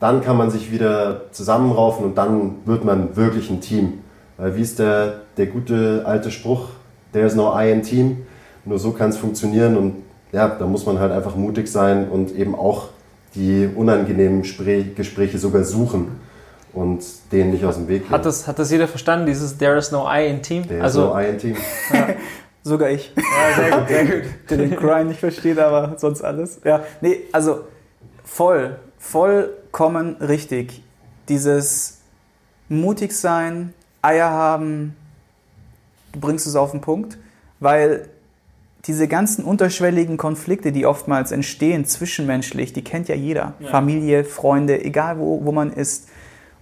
dann 0.00 0.20
kann 0.20 0.36
man 0.36 0.50
sich 0.50 0.72
wieder 0.72 1.30
zusammenraufen 1.30 2.04
und 2.04 2.18
dann 2.18 2.56
wird 2.64 2.84
man 2.84 3.14
wirklich 3.16 3.48
ein 3.50 3.60
Team. 3.60 4.00
Weil 4.36 4.56
wie 4.56 4.62
ist 4.62 4.78
der, 4.78 5.20
der 5.36 5.46
gute 5.46 6.02
alte 6.04 6.30
Spruch, 6.30 6.68
there 7.12 7.26
is 7.26 7.34
no 7.34 7.52
I 7.58 7.70
in 7.70 7.82
Team. 7.82 8.26
Nur 8.64 8.78
so 8.78 8.92
kann 8.92 9.10
es 9.10 9.16
funktionieren 9.16 9.76
und 9.76 9.94
ja, 10.30 10.48
da 10.48 10.66
muss 10.66 10.86
man 10.86 10.98
halt 10.98 11.12
einfach 11.12 11.36
mutig 11.36 11.68
sein 11.68 12.08
und 12.08 12.34
eben 12.34 12.54
auch 12.54 12.88
die 13.34 13.68
unangenehmen 13.74 14.42
Gespräche 14.42 15.38
sogar 15.38 15.64
suchen 15.64 16.20
und 16.72 17.04
denen 17.30 17.50
nicht 17.50 17.64
aus 17.64 17.76
dem 17.76 17.88
Weg 17.88 18.02
gehen. 18.02 18.10
Hat 18.10 18.24
das, 18.24 18.46
hat 18.46 18.58
das 18.58 18.70
jeder 18.70 18.88
verstanden, 18.88 19.26
dieses 19.26 19.58
There 19.58 19.76
is 19.76 19.90
no 19.90 20.06
I 20.10 20.26
in 20.26 20.42
Team? 20.42 20.66
There 20.66 20.82
also, 20.82 21.06
is 21.06 21.14
no 21.14 21.20
I 21.20 21.28
in 21.28 21.38
Team. 21.38 21.56
Ja. 21.92 22.08
Sogar 22.64 22.90
ich. 22.90 23.12
Ja, 23.16 23.56
sehr 23.56 23.78
gut, 23.78 23.88
sehr 23.88 24.04
gut. 24.04 24.22
Der 24.50 24.56
den 24.58 24.76
Grind 24.76 25.08
nicht 25.08 25.18
versteht, 25.18 25.58
aber 25.58 25.96
sonst 25.98 26.22
alles. 26.22 26.60
Ja, 26.64 26.84
nee, 27.00 27.22
also 27.32 27.62
voll, 28.24 28.78
vollkommen 28.98 30.16
richtig. 30.20 30.84
Dieses 31.28 31.98
mutig 32.68 33.12
sein, 33.16 33.74
Eier 34.02 34.30
haben, 34.30 34.94
du 36.12 36.20
bringst 36.20 36.46
es 36.46 36.56
auf 36.56 36.72
den 36.72 36.80
Punkt, 36.80 37.18
weil 37.60 38.08
diese 38.86 39.06
ganzen 39.06 39.44
unterschwelligen 39.44 40.16
Konflikte, 40.16 40.72
die 40.72 40.86
oftmals 40.86 41.30
entstehen 41.30 41.84
zwischenmenschlich, 41.84 42.72
die 42.72 42.82
kennt 42.82 43.08
ja 43.08 43.14
jeder. 43.14 43.54
Ja. 43.60 43.68
Familie, 43.68 44.24
Freunde, 44.24 44.84
egal 44.84 45.18
wo, 45.18 45.44
wo 45.44 45.52
man 45.52 45.72
ist. 45.72 46.08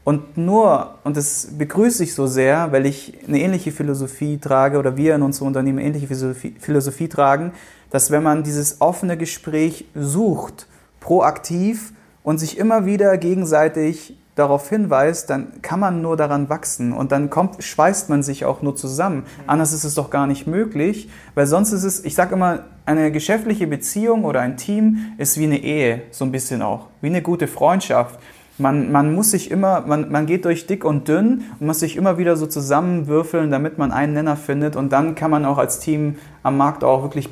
Und 0.04 0.36
nur, 0.36 0.98
und 1.04 1.16
das 1.16 1.48
begrüße 1.56 2.04
ich 2.04 2.14
so 2.14 2.26
sehr, 2.26 2.72
weil 2.72 2.86
ich 2.86 3.18
eine 3.26 3.40
ähnliche 3.40 3.72
Philosophie 3.72 4.38
trage 4.38 4.78
oder 4.78 4.96
wir 4.96 5.14
in 5.14 5.22
unserem 5.22 5.48
Unternehmen 5.48 5.78
eine 5.78 5.88
ähnliche 5.88 6.06
Philosophie, 6.06 6.54
Philosophie 6.58 7.08
tragen, 7.08 7.52
dass 7.90 8.10
wenn 8.10 8.22
man 8.22 8.42
dieses 8.42 8.80
offene 8.80 9.16
Gespräch 9.16 9.86
sucht, 9.94 10.66
proaktiv 11.00 11.92
und 12.22 12.38
sich 12.38 12.58
immer 12.58 12.86
wieder 12.86 13.16
gegenseitig 13.18 14.16
darauf 14.34 14.68
hinweist, 14.68 15.28
dann 15.28 15.60
kann 15.60 15.80
man 15.80 16.02
nur 16.02 16.16
daran 16.16 16.48
wachsen 16.48 16.92
und 16.92 17.12
dann 17.12 17.30
kommt, 17.30 17.62
schweißt 17.62 18.08
man 18.08 18.22
sich 18.22 18.44
auch 18.44 18.62
nur 18.62 18.76
zusammen. 18.76 19.24
Anders 19.46 19.72
ist 19.72 19.84
es 19.84 19.94
doch 19.94 20.10
gar 20.10 20.26
nicht 20.26 20.46
möglich, 20.46 21.10
weil 21.34 21.46
sonst 21.46 21.72
ist 21.72 21.84
es, 21.84 22.04
ich 22.04 22.14
sage 22.14 22.34
immer, 22.34 22.60
eine 22.86 23.12
geschäftliche 23.12 23.66
Beziehung 23.66 24.24
oder 24.24 24.40
ein 24.40 24.56
Team 24.56 25.12
ist 25.18 25.38
wie 25.38 25.44
eine 25.44 25.58
Ehe, 25.58 26.02
so 26.10 26.24
ein 26.24 26.32
bisschen 26.32 26.62
auch, 26.62 26.86
wie 27.00 27.08
eine 27.08 27.22
gute 27.22 27.48
Freundschaft. 27.48 28.18
man, 28.58 28.92
man 28.92 29.14
muss 29.14 29.32
sich 29.32 29.50
immer, 29.50 29.82
man, 29.82 30.10
man 30.10 30.26
geht 30.26 30.44
durch 30.44 30.66
dick 30.66 30.84
und 30.84 31.08
dünn 31.08 31.44
und 31.58 31.66
muss 31.66 31.80
sich 31.80 31.96
immer 31.96 32.16
wieder 32.16 32.36
so 32.36 32.46
zusammenwürfeln, 32.46 33.50
damit 33.50 33.78
man 33.78 33.92
einen 33.92 34.14
Nenner 34.14 34.36
findet 34.36 34.76
und 34.76 34.90
dann 34.90 35.14
kann 35.16 35.30
man 35.30 35.44
auch 35.44 35.58
als 35.58 35.80
Team 35.80 36.16
am 36.42 36.56
Markt 36.56 36.84
auch 36.84 37.02
wirklich 37.02 37.28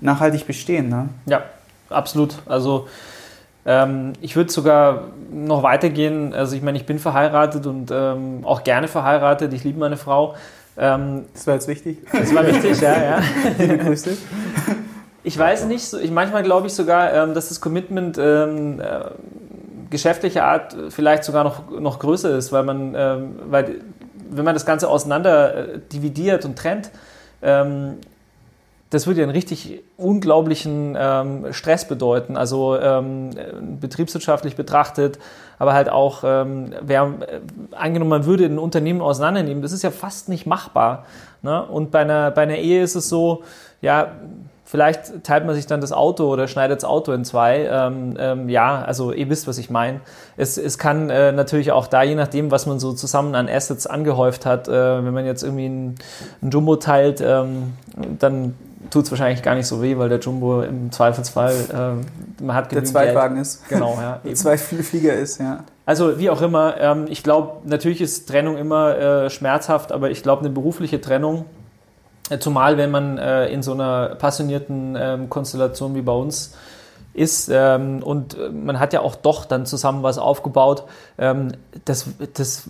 nachhaltig 0.00 0.46
bestehen. 0.46 0.88
Ne? 0.88 1.08
Ja, 1.26 1.42
absolut. 1.88 2.38
Also 2.46 2.86
ähm, 3.70 4.14
ich 4.20 4.34
würde 4.34 4.50
sogar 4.50 5.04
noch 5.32 5.62
weitergehen. 5.62 6.34
Also 6.34 6.56
ich 6.56 6.62
meine, 6.62 6.76
ich 6.76 6.86
bin 6.86 6.98
verheiratet 6.98 7.66
und 7.66 7.92
ähm, 7.92 8.40
auch 8.42 8.64
gerne 8.64 8.88
verheiratet. 8.88 9.52
Ich 9.52 9.62
liebe 9.62 9.78
meine 9.78 9.96
Frau. 9.96 10.34
Ähm, 10.76 11.26
das 11.32 11.46
war 11.46 11.54
jetzt 11.54 11.68
wichtig. 11.68 11.98
Das 12.12 12.34
war 12.34 12.44
wichtig, 12.44 12.80
ja, 12.80 13.00
ja. 13.00 13.20
Liebe 13.58 13.78
Grüße. 13.78 14.16
Ich 15.22 15.38
weiß 15.38 15.66
nicht, 15.66 15.92
ich, 15.92 16.10
manchmal 16.10 16.42
glaube 16.42 16.66
ich 16.66 16.72
sogar, 16.72 17.14
ähm, 17.14 17.32
dass 17.32 17.48
das 17.48 17.60
Commitment 17.60 18.18
ähm, 18.18 18.80
äh, 18.80 19.04
geschäftlicher 19.88 20.44
Art 20.44 20.74
vielleicht 20.88 21.22
sogar 21.22 21.44
noch, 21.44 21.70
noch 21.70 22.00
größer 22.00 22.36
ist, 22.36 22.50
weil 22.50 22.64
man, 22.64 22.94
ähm, 22.96 23.36
weil, 23.50 23.82
wenn 24.30 24.44
man 24.44 24.54
das 24.54 24.66
Ganze 24.66 24.88
auseinander 24.88 25.54
äh, 25.54 25.78
dividiert 25.92 26.44
und 26.44 26.58
trennt, 26.58 26.90
ähm, 27.40 27.98
das 28.90 29.06
würde 29.06 29.20
ja 29.20 29.24
einen 29.24 29.32
richtig 29.32 29.82
unglaublichen 29.96 30.96
ähm, 30.98 31.52
Stress 31.52 31.86
bedeuten. 31.86 32.36
Also 32.36 32.76
ähm, 32.76 33.30
betriebswirtschaftlich 33.80 34.56
betrachtet, 34.56 35.18
aber 35.58 35.74
halt 35.74 35.88
auch, 35.88 36.22
ähm, 36.24 36.74
wer, 36.82 37.02
äh, 37.20 37.40
angenommen, 37.74 38.10
man 38.10 38.24
würde 38.26 38.44
ein 38.44 38.58
Unternehmen 38.58 39.00
auseinandernehmen, 39.00 39.62
das 39.62 39.72
ist 39.72 39.82
ja 39.82 39.92
fast 39.92 40.28
nicht 40.28 40.44
machbar. 40.44 41.06
Ne? 41.42 41.64
Und 41.64 41.92
bei 41.92 42.00
einer, 42.00 42.32
bei 42.32 42.42
einer 42.42 42.56
Ehe 42.56 42.82
ist 42.82 42.96
es 42.96 43.08
so, 43.08 43.44
ja, 43.80 44.12
Vielleicht 44.70 45.24
teilt 45.24 45.46
man 45.46 45.56
sich 45.56 45.66
dann 45.66 45.80
das 45.80 45.90
Auto 45.90 46.32
oder 46.32 46.46
schneidet 46.46 46.76
das 46.76 46.84
Auto 46.88 47.10
in 47.10 47.24
zwei. 47.24 47.68
Ähm, 47.68 48.14
ähm, 48.16 48.48
ja, 48.48 48.80
also 48.80 49.10
ihr 49.10 49.28
wisst, 49.28 49.48
was 49.48 49.58
ich 49.58 49.68
meine. 49.68 49.98
Es, 50.36 50.58
es 50.58 50.78
kann 50.78 51.10
äh, 51.10 51.32
natürlich 51.32 51.72
auch 51.72 51.88
da, 51.88 52.04
je 52.04 52.14
nachdem, 52.14 52.52
was 52.52 52.66
man 52.66 52.78
so 52.78 52.92
zusammen 52.92 53.34
an 53.34 53.48
Assets 53.48 53.88
angehäuft 53.88 54.46
hat, 54.46 54.68
äh, 54.68 55.04
wenn 55.04 55.12
man 55.12 55.26
jetzt 55.26 55.42
irgendwie 55.42 55.66
ein, 55.66 55.96
ein 56.40 56.50
Jumbo 56.50 56.76
teilt, 56.76 57.20
ähm, 57.20 57.72
dann 58.20 58.54
tut 58.88 59.04
es 59.04 59.10
wahrscheinlich 59.10 59.42
gar 59.42 59.54
nicht 59.54 59.66
so 59.66 59.82
weh, 59.82 59.98
weil 59.98 60.08
der 60.08 60.20
Jumbo 60.20 60.62
im 60.62 60.90
Zweifelsfall, 60.90 61.54
äh, 62.40 62.42
man 62.42 62.56
hat 62.56 62.72
Der 62.72 62.84
Zweitwagen 62.84 63.34
Geld. 63.36 63.46
ist. 63.46 63.68
Genau, 63.68 63.98
ja. 64.00 64.20
Der 64.24 64.34
Zweitflieger 64.34 65.14
ist, 65.14 65.38
ja. 65.38 65.64
Also 65.84 66.18
wie 66.18 66.30
auch 66.30 66.40
immer, 66.40 66.80
ähm, 66.80 67.06
ich 67.08 67.22
glaube, 67.22 67.68
natürlich 67.68 68.00
ist 68.00 68.28
Trennung 68.28 68.56
immer 68.56 68.96
äh, 68.96 69.30
schmerzhaft, 69.30 69.92
aber 69.92 70.10
ich 70.10 70.22
glaube, 70.22 70.40
eine 70.40 70.50
berufliche 70.50 71.00
Trennung 71.00 71.44
Zumal, 72.38 72.76
wenn 72.76 72.92
man 72.92 73.18
äh, 73.18 73.48
in 73.48 73.62
so 73.62 73.72
einer 73.72 74.14
passionierten 74.14 74.96
ähm, 74.96 75.28
Konstellation 75.28 75.96
wie 75.96 76.02
bei 76.02 76.12
uns 76.12 76.54
ist 77.12 77.50
ähm, 77.52 78.04
und 78.04 78.38
äh, 78.38 78.50
man 78.50 78.78
hat 78.78 78.92
ja 78.92 79.00
auch 79.00 79.16
doch 79.16 79.44
dann 79.44 79.66
zusammen 79.66 80.04
was 80.04 80.16
aufgebaut, 80.16 80.84
ähm, 81.18 81.52
das, 81.86 82.06
das 82.34 82.68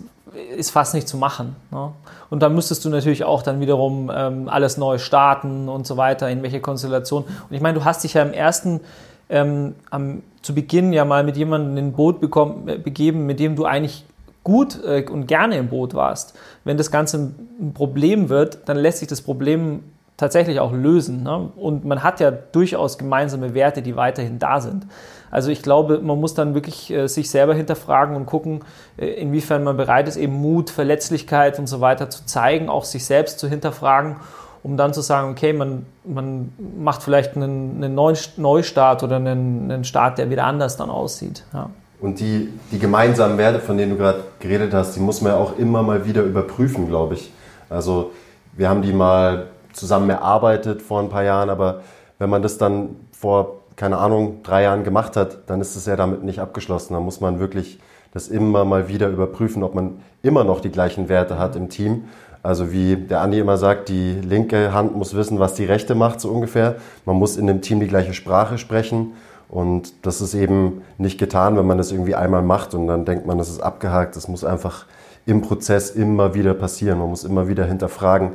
ist 0.55 0.71
fast 0.71 0.93
nicht 0.93 1.07
zu 1.07 1.17
machen. 1.17 1.55
Ne? 1.71 1.91
Und 2.29 2.41
dann 2.41 2.55
müsstest 2.55 2.85
du 2.85 2.89
natürlich 2.89 3.23
auch 3.23 3.41
dann 3.43 3.59
wiederum 3.59 4.11
ähm, 4.13 4.47
alles 4.49 4.77
neu 4.77 4.97
starten 4.97 5.67
und 5.67 5.85
so 5.85 5.97
weiter, 5.97 6.29
in 6.29 6.43
welche 6.43 6.61
Konstellation. 6.61 7.23
Und 7.23 7.55
ich 7.55 7.61
meine, 7.61 7.77
du 7.77 7.85
hast 7.85 8.03
dich 8.03 8.13
ja 8.13 8.21
im 8.21 8.33
ersten, 8.33 8.81
ähm, 9.29 9.75
am, 9.89 10.23
zu 10.41 10.55
Beginn 10.55 10.93
ja 10.93 11.05
mal 11.05 11.23
mit 11.23 11.37
jemandem 11.37 11.77
in 11.77 11.87
ein 11.87 11.93
Boot 11.93 12.21
bekommen, 12.21 12.67
äh, 12.67 12.77
begeben, 12.77 13.25
mit 13.25 13.39
dem 13.39 13.55
du 13.55 13.65
eigentlich 13.65 14.05
gut 14.43 14.83
äh, 14.83 15.05
und 15.09 15.27
gerne 15.27 15.57
im 15.57 15.67
Boot 15.67 15.93
warst, 15.93 16.37
wenn 16.63 16.77
das 16.77 16.91
Ganze 16.91 17.33
ein 17.59 17.73
Problem 17.73 18.29
wird, 18.29 18.59
dann 18.65 18.77
lässt 18.77 18.99
sich 18.99 19.07
das 19.07 19.21
Problem 19.21 19.83
tatsächlich 20.17 20.59
auch 20.59 20.71
lösen. 20.71 21.23
Ne? 21.23 21.49
Und 21.55 21.85
man 21.85 22.03
hat 22.03 22.19
ja 22.19 22.31
durchaus 22.31 22.97
gemeinsame 22.97 23.53
Werte, 23.53 23.81
die 23.81 23.95
weiterhin 23.95 24.39
da 24.39 24.61
sind. 24.61 24.85
Also 25.31 25.49
ich 25.49 25.61
glaube, 25.61 25.99
man 25.99 26.19
muss 26.19 26.33
dann 26.33 26.53
wirklich 26.53 26.91
äh, 26.91 27.07
sich 27.07 27.31
selber 27.31 27.55
hinterfragen 27.55 28.15
und 28.15 28.25
gucken, 28.25 28.63
äh, 28.97 29.07
inwiefern 29.07 29.63
man 29.63 29.77
bereit 29.77 30.07
ist, 30.07 30.17
eben 30.17 30.33
Mut, 30.33 30.69
Verletzlichkeit 30.69 31.57
und 31.57 31.67
so 31.67 31.79
weiter 31.79 32.09
zu 32.09 32.25
zeigen, 32.25 32.69
auch 32.69 32.83
sich 32.83 33.05
selbst 33.05 33.39
zu 33.39 33.47
hinterfragen, 33.47 34.17
um 34.61 34.77
dann 34.77 34.93
zu 34.93 35.01
sagen, 35.01 35.31
okay, 35.31 35.53
man, 35.53 35.85
man 36.03 36.51
macht 36.77 37.01
vielleicht 37.01 37.35
einen, 37.35 37.83
einen 37.83 37.95
Neustart 37.95 39.03
oder 39.03 39.15
einen, 39.15 39.71
einen 39.71 39.83
Start, 39.85 40.17
der 40.17 40.29
wieder 40.29 40.43
anders 40.43 40.77
dann 40.77 40.89
aussieht. 40.89 41.43
Ja. 41.53 41.69
Und 42.01 42.19
die, 42.19 42.49
die 42.71 42.79
gemeinsamen 42.79 43.37
Werte, 43.37 43.59
von 43.59 43.77
denen 43.77 43.91
du 43.91 43.97
gerade 43.97 44.23
geredet 44.39 44.73
hast, 44.73 44.95
die 44.95 44.99
muss 44.99 45.21
man 45.21 45.33
ja 45.33 45.37
auch 45.37 45.57
immer 45.57 45.81
mal 45.81 46.05
wieder 46.05 46.23
überprüfen, 46.23 46.87
glaube 46.87 47.13
ich. 47.13 47.31
Also 47.69 48.11
wir 48.53 48.69
haben 48.69 48.81
die 48.81 48.91
mal 48.91 49.47
zusammen 49.73 50.09
erarbeitet 50.09 50.81
vor 50.81 50.99
ein 51.01 51.09
paar 51.09 51.23
Jahren, 51.23 51.49
aber 51.49 51.81
wenn 52.19 52.29
man 52.29 52.41
das 52.41 52.57
dann 52.57 52.95
vor, 53.11 53.61
keine 53.75 53.97
Ahnung, 53.97 54.43
drei 54.43 54.63
Jahren 54.63 54.83
gemacht 54.83 55.15
hat, 55.15 55.39
dann 55.47 55.61
ist 55.61 55.75
es 55.75 55.85
ja 55.85 55.95
damit 55.95 56.23
nicht 56.23 56.39
abgeschlossen. 56.39 56.93
Da 56.93 56.99
muss 56.99 57.19
man 57.21 57.39
wirklich 57.39 57.79
das 58.13 58.27
immer 58.27 58.65
mal 58.65 58.87
wieder 58.87 59.09
überprüfen, 59.09 59.63
ob 59.63 59.73
man 59.73 59.99
immer 60.21 60.43
noch 60.43 60.59
die 60.59 60.71
gleichen 60.71 61.09
Werte 61.09 61.39
hat 61.39 61.55
im 61.55 61.69
Team. 61.69 62.05
Also 62.43 62.71
wie 62.71 62.95
der 62.95 63.21
Andi 63.21 63.39
immer 63.39 63.57
sagt, 63.57 63.89
die 63.89 64.13
linke 64.13 64.73
Hand 64.73 64.95
muss 64.95 65.15
wissen, 65.15 65.39
was 65.39 65.53
die 65.53 65.65
rechte 65.65 65.95
macht, 65.95 66.19
so 66.19 66.29
ungefähr. 66.29 66.75
Man 67.05 67.15
muss 67.15 67.37
in 67.37 67.47
dem 67.47 67.61
Team 67.61 67.79
die 67.79 67.87
gleiche 67.87 68.13
Sprache 68.13 68.57
sprechen 68.57 69.13
und 69.47 70.05
das 70.05 70.21
ist 70.21 70.33
eben 70.33 70.81
nicht 70.97 71.19
getan, 71.19 71.57
wenn 71.57 71.67
man 71.67 71.77
das 71.77 71.91
irgendwie 71.91 72.15
einmal 72.15 72.41
macht 72.41 72.73
und 72.73 72.87
dann 72.87 73.05
denkt 73.05 73.27
man, 73.27 73.37
das 73.37 73.49
ist 73.49 73.59
abgehakt. 73.59 74.15
Das 74.15 74.27
muss 74.27 74.43
einfach 74.43 74.85
im 75.25 75.41
Prozess 75.41 75.91
immer 75.91 76.33
wieder 76.33 76.53
passieren. 76.53 76.99
Man 76.99 77.09
muss 77.09 77.23
immer 77.23 77.47
wieder 77.47 77.65
hinterfragen, 77.65 78.31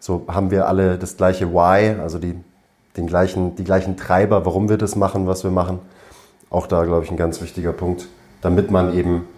so 0.00 0.24
haben 0.26 0.50
wir 0.50 0.66
alle 0.66 0.98
das 0.98 1.16
gleiche 1.16 1.52
Why, 1.52 2.00
also 2.00 2.18
die, 2.18 2.34
den 2.96 3.06
gleichen, 3.06 3.54
die 3.54 3.64
gleichen 3.64 3.96
Treiber, 3.96 4.44
warum 4.46 4.68
wir 4.68 4.78
das 4.78 4.96
machen, 4.96 5.26
was 5.26 5.44
wir 5.44 5.50
machen. 5.50 5.78
Auch 6.48 6.66
da, 6.66 6.84
glaube 6.84 7.04
ich, 7.04 7.10
ein 7.10 7.16
ganz 7.16 7.40
wichtiger 7.40 7.72
Punkt, 7.72 8.08
damit 8.40 8.70
man 8.70 8.96
eben, 8.96 9.28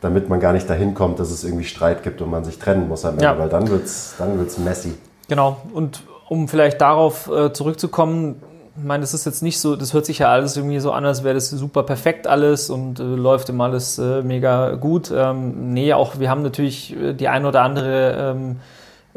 damit 0.00 0.28
man 0.28 0.40
gar 0.40 0.52
nicht 0.52 0.68
dahin 0.68 0.92
kommt, 0.92 1.20
dass 1.20 1.30
es 1.30 1.44
irgendwie 1.44 1.64
Streit 1.64 2.02
gibt 2.02 2.20
und 2.20 2.30
man 2.30 2.44
sich 2.44 2.58
trennen 2.58 2.88
muss 2.88 3.04
am 3.04 3.12
Ende, 3.12 3.24
ja. 3.24 3.38
weil 3.38 3.48
dann 3.48 3.70
wird 3.70 3.86
es 3.86 4.16
dann 4.18 4.38
wird's 4.38 4.58
messy. 4.58 4.94
Genau, 5.28 5.56
und 5.72 6.02
um 6.28 6.48
vielleicht 6.48 6.80
darauf 6.80 7.30
äh, 7.30 7.52
zurückzukommen, 7.52 8.42
ich 8.76 8.84
meine, 8.84 9.00
das 9.00 9.14
ist 9.14 9.24
jetzt 9.24 9.42
nicht 9.42 9.60
so, 9.60 9.76
das 9.76 9.92
hört 9.92 10.06
sich 10.06 10.18
ja 10.18 10.30
alles 10.30 10.56
irgendwie 10.56 10.78
so 10.78 10.92
an, 10.92 11.04
als 11.04 11.24
wäre 11.24 11.34
das 11.34 11.50
super 11.50 11.82
perfekt 11.82 12.26
alles 12.26 12.70
und 12.70 13.00
äh, 13.00 13.02
läuft 13.02 13.48
immer 13.48 13.64
alles 13.64 13.98
äh, 13.98 14.22
mega 14.22 14.74
gut. 14.74 15.12
Ähm, 15.14 15.72
nee, 15.72 15.92
auch 15.92 16.18
wir 16.18 16.30
haben 16.30 16.42
natürlich 16.42 16.94
äh, 16.96 17.12
die 17.12 17.28
ein 17.28 17.44
oder 17.44 17.62
andere 17.62 18.34
ähm, 18.36 18.56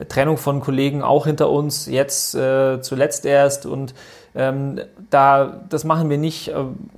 Trennung 0.09 0.37
von 0.37 0.59
Kollegen 0.61 1.01
auch 1.03 1.25
hinter 1.25 1.49
uns, 1.49 1.85
jetzt 1.85 2.35
äh, 2.35 2.81
zuletzt 2.81 3.25
erst 3.25 3.65
und 3.65 3.93
ähm, 4.33 4.79
da, 5.09 5.61
das 5.67 5.83
machen 5.83 6.09
wir 6.09 6.17
nicht 6.17 6.49
äh, 6.49 6.55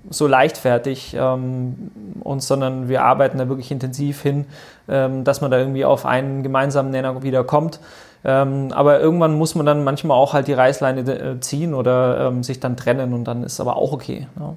so 0.09 0.27
leichtfertig 0.27 1.15
ähm, 1.17 1.91
uns, 2.21 2.47
sondern 2.47 2.89
wir 2.89 3.03
arbeiten 3.03 3.39
da 3.39 3.49
wirklich 3.49 3.71
intensiv 3.71 4.21
hin, 4.21 4.45
ähm, 4.87 5.23
dass 5.23 5.41
man 5.41 5.49
da 5.49 5.57
irgendwie 5.57 5.85
auf 5.85 6.05
einen 6.05 6.43
gemeinsamen 6.43 6.91
Nenner 6.91 7.23
wieder 7.23 7.43
kommt. 7.43 7.79
Ähm, 8.23 8.71
aber 8.71 8.99
irgendwann 8.99 9.33
muss 9.33 9.55
man 9.55 9.65
dann 9.65 9.83
manchmal 9.83 10.17
auch 10.17 10.33
halt 10.33 10.47
die 10.47 10.53
Reißleine 10.53 11.01
äh, 11.01 11.39
ziehen 11.39 11.73
oder 11.73 12.27
ähm, 12.27 12.43
sich 12.43 12.59
dann 12.59 12.77
trennen 12.77 13.13
und 13.13 13.25
dann 13.25 13.43
ist 13.43 13.59
aber 13.59 13.77
auch 13.77 13.91
okay. 13.91 14.27
Ja. 14.39 14.55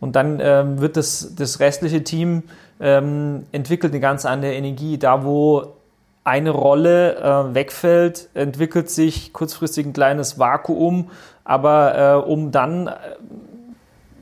Und 0.00 0.16
dann 0.16 0.40
ähm, 0.42 0.80
wird 0.80 0.96
das, 0.96 1.34
das 1.36 1.60
restliche 1.60 2.02
Team 2.02 2.42
ähm, 2.80 3.44
entwickelt 3.52 3.92
eine 3.92 4.00
ganz 4.00 4.24
andere 4.24 4.54
Energie. 4.54 4.98
Da, 4.98 5.24
wo 5.24 5.74
eine 6.24 6.50
Rolle 6.50 7.16
äh, 7.16 7.54
wegfällt, 7.54 8.28
entwickelt 8.34 8.90
sich 8.90 9.32
kurzfristig 9.32 9.86
ein 9.86 9.92
kleines 9.92 10.38
Vakuum, 10.38 11.10
aber 11.44 12.24
äh, 12.26 12.28
um 12.30 12.50
dann 12.50 12.88
äh, 12.88 12.92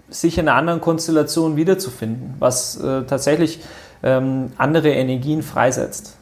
sich 0.08 0.38
in 0.38 0.48
einer 0.48 0.56
anderen 0.56 0.80
Konstellation 0.80 1.56
wiederzufinden, 1.56 2.34
was 2.38 2.80
äh, 2.80 3.02
tatsächlich 3.04 3.60
ähm, 4.02 4.52
andere 4.56 4.90
Energien 4.90 5.42
freisetzt 5.42 6.18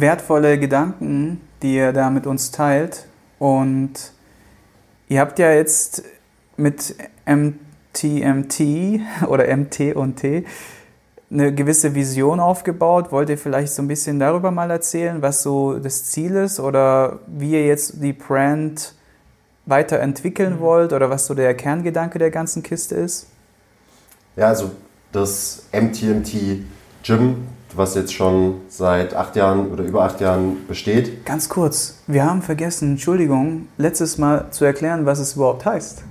wertvolle 0.00 0.58
Gedanken, 0.58 1.40
die 1.62 1.76
ihr 1.76 1.92
da 1.92 2.10
mit 2.10 2.26
uns 2.26 2.50
teilt. 2.50 3.06
Und 3.38 3.92
ihr 5.08 5.20
habt 5.20 5.38
ja 5.38 5.52
jetzt 5.52 6.04
mit 6.56 6.94
MTMT 7.26 9.00
oder 9.28 9.56
MT 9.56 9.94
und 9.94 10.16
T 10.16 10.44
eine 11.30 11.54
gewisse 11.54 11.94
Vision 11.94 12.40
aufgebaut. 12.40 13.12
Wollt 13.12 13.30
ihr 13.30 13.38
vielleicht 13.38 13.72
so 13.72 13.82
ein 13.82 13.88
bisschen 13.88 14.18
darüber 14.18 14.50
mal 14.50 14.70
erzählen, 14.70 15.22
was 15.22 15.42
so 15.42 15.78
das 15.78 16.04
Ziel 16.04 16.34
ist 16.36 16.60
oder 16.60 17.20
wie 17.26 17.52
ihr 17.52 17.66
jetzt 17.66 18.02
die 18.02 18.12
Brand 18.12 18.94
weiterentwickeln 19.66 20.56
mhm. 20.56 20.60
wollt 20.60 20.92
oder 20.92 21.10
was 21.10 21.26
so 21.26 21.34
der 21.34 21.54
Kerngedanke 21.54 22.18
der 22.18 22.30
ganzen 22.30 22.62
Kiste 22.62 22.94
ist? 22.94 23.26
Ja, 24.36 24.48
also 24.48 24.70
das 25.12 25.64
MTMT 25.72 26.64
Gym 27.02 27.46
was 27.76 27.94
jetzt 27.94 28.14
schon 28.14 28.62
seit 28.68 29.14
acht 29.14 29.36
Jahren 29.36 29.70
oder 29.70 29.84
über 29.84 30.04
acht 30.04 30.20
Jahren 30.20 30.66
besteht. 30.66 31.24
Ganz 31.24 31.48
kurz, 31.48 31.98
wir 32.06 32.24
haben 32.24 32.42
vergessen, 32.42 32.92
Entschuldigung, 32.92 33.68
letztes 33.76 34.18
Mal 34.18 34.50
zu 34.50 34.64
erklären, 34.64 35.06
was 35.06 35.18
es 35.18 35.36
überhaupt 35.36 35.64
heißt. 35.64 36.02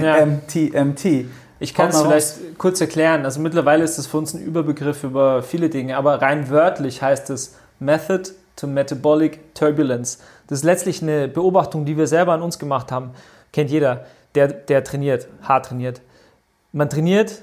Ja. 0.00 0.24
MTMT. 0.26 1.26
Ich 1.58 1.74
kann 1.74 1.88
es 1.88 2.00
vielleicht 2.00 2.32
raus. 2.32 2.40
kurz 2.58 2.80
erklären. 2.80 3.24
Also 3.24 3.40
mittlerweile 3.40 3.84
ist 3.84 3.98
es 3.98 4.06
für 4.06 4.18
uns 4.18 4.34
ein 4.34 4.42
Überbegriff 4.42 5.04
über 5.04 5.42
viele 5.42 5.70
Dinge, 5.70 5.96
aber 5.96 6.20
rein 6.20 6.50
wörtlich 6.50 7.02
heißt 7.02 7.30
es 7.30 7.56
Method 7.78 8.30
to 8.56 8.66
Metabolic 8.66 9.54
Turbulence. 9.54 10.18
Das 10.48 10.58
ist 10.58 10.64
letztlich 10.64 11.02
eine 11.02 11.28
Beobachtung, 11.28 11.84
die 11.84 11.96
wir 11.96 12.06
selber 12.06 12.32
an 12.32 12.42
uns 12.42 12.58
gemacht 12.58 12.92
haben. 12.92 13.10
Kennt 13.52 13.70
jeder, 13.70 14.06
der, 14.34 14.48
der 14.48 14.84
trainiert, 14.84 15.28
hart 15.42 15.66
trainiert. 15.66 16.00
Man 16.72 16.90
trainiert 16.90 17.42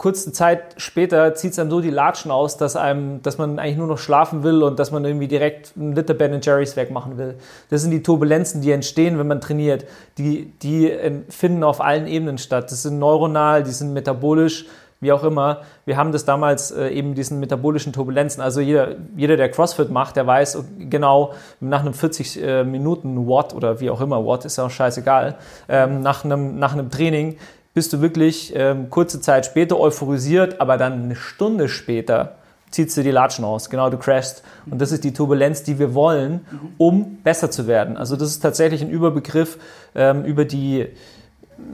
kurze 0.00 0.32
Zeit 0.32 0.76
später 0.78 1.34
zieht 1.34 1.52
es 1.52 1.58
einem 1.58 1.68
so 1.68 1.82
die 1.82 1.90
Latschen 1.90 2.30
aus, 2.30 2.56
dass, 2.56 2.74
einem, 2.74 3.20
dass 3.20 3.36
man 3.36 3.58
eigentlich 3.58 3.76
nur 3.76 3.86
noch 3.86 3.98
schlafen 3.98 4.42
will 4.42 4.62
und 4.62 4.78
dass 4.78 4.92
man 4.92 5.04
irgendwie 5.04 5.28
direkt 5.28 5.74
einen 5.76 5.94
Liter 5.94 6.14
Ben 6.14 6.40
Jerry's 6.40 6.74
wegmachen 6.74 7.18
will. 7.18 7.34
Das 7.68 7.82
sind 7.82 7.90
die 7.90 8.02
Turbulenzen, 8.02 8.62
die 8.62 8.70
entstehen, 8.72 9.18
wenn 9.18 9.26
man 9.26 9.42
trainiert. 9.42 9.84
Die, 10.16 10.54
die 10.62 10.90
finden 11.28 11.62
auf 11.62 11.82
allen 11.82 12.06
Ebenen 12.06 12.38
statt. 12.38 12.72
Das 12.72 12.82
sind 12.82 12.98
neuronal, 12.98 13.62
die 13.62 13.72
sind 13.72 13.92
metabolisch, 13.92 14.64
wie 15.00 15.12
auch 15.12 15.22
immer. 15.22 15.60
Wir 15.84 15.98
haben 15.98 16.12
das 16.12 16.24
damals 16.24 16.70
äh, 16.70 16.88
eben 16.88 17.14
diesen 17.14 17.38
metabolischen 17.38 17.92
Turbulenzen. 17.92 18.42
Also 18.42 18.62
jeder, 18.62 18.96
jeder, 19.16 19.36
der 19.36 19.50
CrossFit 19.50 19.90
macht, 19.90 20.16
der 20.16 20.26
weiß 20.26 20.64
genau 20.78 21.34
nach 21.60 21.80
einem 21.80 21.92
40 21.92 22.42
äh, 22.42 22.64
Minuten 22.64 23.28
Watt 23.28 23.52
oder 23.52 23.80
wie 23.80 23.90
auch 23.90 24.00
immer, 24.00 24.24
Watt 24.24 24.46
ist 24.46 24.56
ja 24.56 24.64
auch 24.64 24.70
scheißegal, 24.70 25.36
ähm, 25.68 26.00
nach, 26.00 26.24
einem, 26.24 26.58
nach 26.58 26.72
einem 26.72 26.90
Training 26.90 27.36
bist 27.74 27.92
du 27.92 28.00
wirklich 28.00 28.52
ähm, 28.56 28.90
kurze 28.90 29.20
Zeit 29.20 29.46
später 29.46 29.78
euphorisiert, 29.78 30.60
aber 30.60 30.76
dann 30.76 31.04
eine 31.04 31.16
Stunde 31.16 31.68
später 31.68 32.36
ziehst 32.70 32.96
du 32.96 33.02
die 33.02 33.10
Latschen 33.10 33.44
aus. 33.44 33.68
Genau, 33.70 33.90
du 33.90 33.96
crashst. 33.96 34.42
Und 34.70 34.80
das 34.80 34.92
ist 34.92 35.04
die 35.04 35.12
Turbulenz, 35.12 35.62
die 35.62 35.78
wir 35.78 35.94
wollen, 35.94 36.40
um 36.78 37.16
besser 37.22 37.50
zu 37.50 37.66
werden. 37.66 37.96
Also 37.96 38.16
das 38.16 38.28
ist 38.28 38.40
tatsächlich 38.40 38.80
ein 38.82 38.90
Überbegriff 38.90 39.58
ähm, 39.94 40.24
über 40.24 40.44
die, 40.44 40.86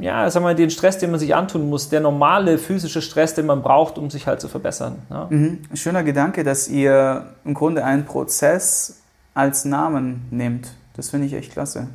ja, 0.01 0.29
sagen 0.31 0.45
mal, 0.45 0.55
den 0.55 0.71
Stress, 0.71 0.99
den 0.99 1.11
man 1.11 1.21
sich 1.21 1.35
antun 1.35 1.69
muss, 1.69 1.89
der 1.91 2.01
normale 2.01 2.59
physische 2.59 3.03
Stress, 3.03 3.35
den 3.35 3.47
man 3.47 3.63
braucht, 3.63 3.99
um 3.99 4.11
sich 4.11 4.27
halt 4.27 4.41
zu 4.41 4.49
verbessern. 4.49 4.97
Ja. 5.11 5.27
Mhm. 5.29 5.61
Schöner 5.75 6.03
Gedanke, 6.03 6.45
dass 6.45 6.69
ihr 6.69 7.27
im 7.45 7.55
Grunde 7.55 7.85
einen 7.85 8.07
Prozess 8.07 9.01
als 9.35 9.67
Namen 9.67 10.27
nehmt. 10.31 10.69
Das 10.97 11.11
finde 11.11 11.27
ich 11.27 11.35
echt 11.35 11.53
klasse. 11.53 11.89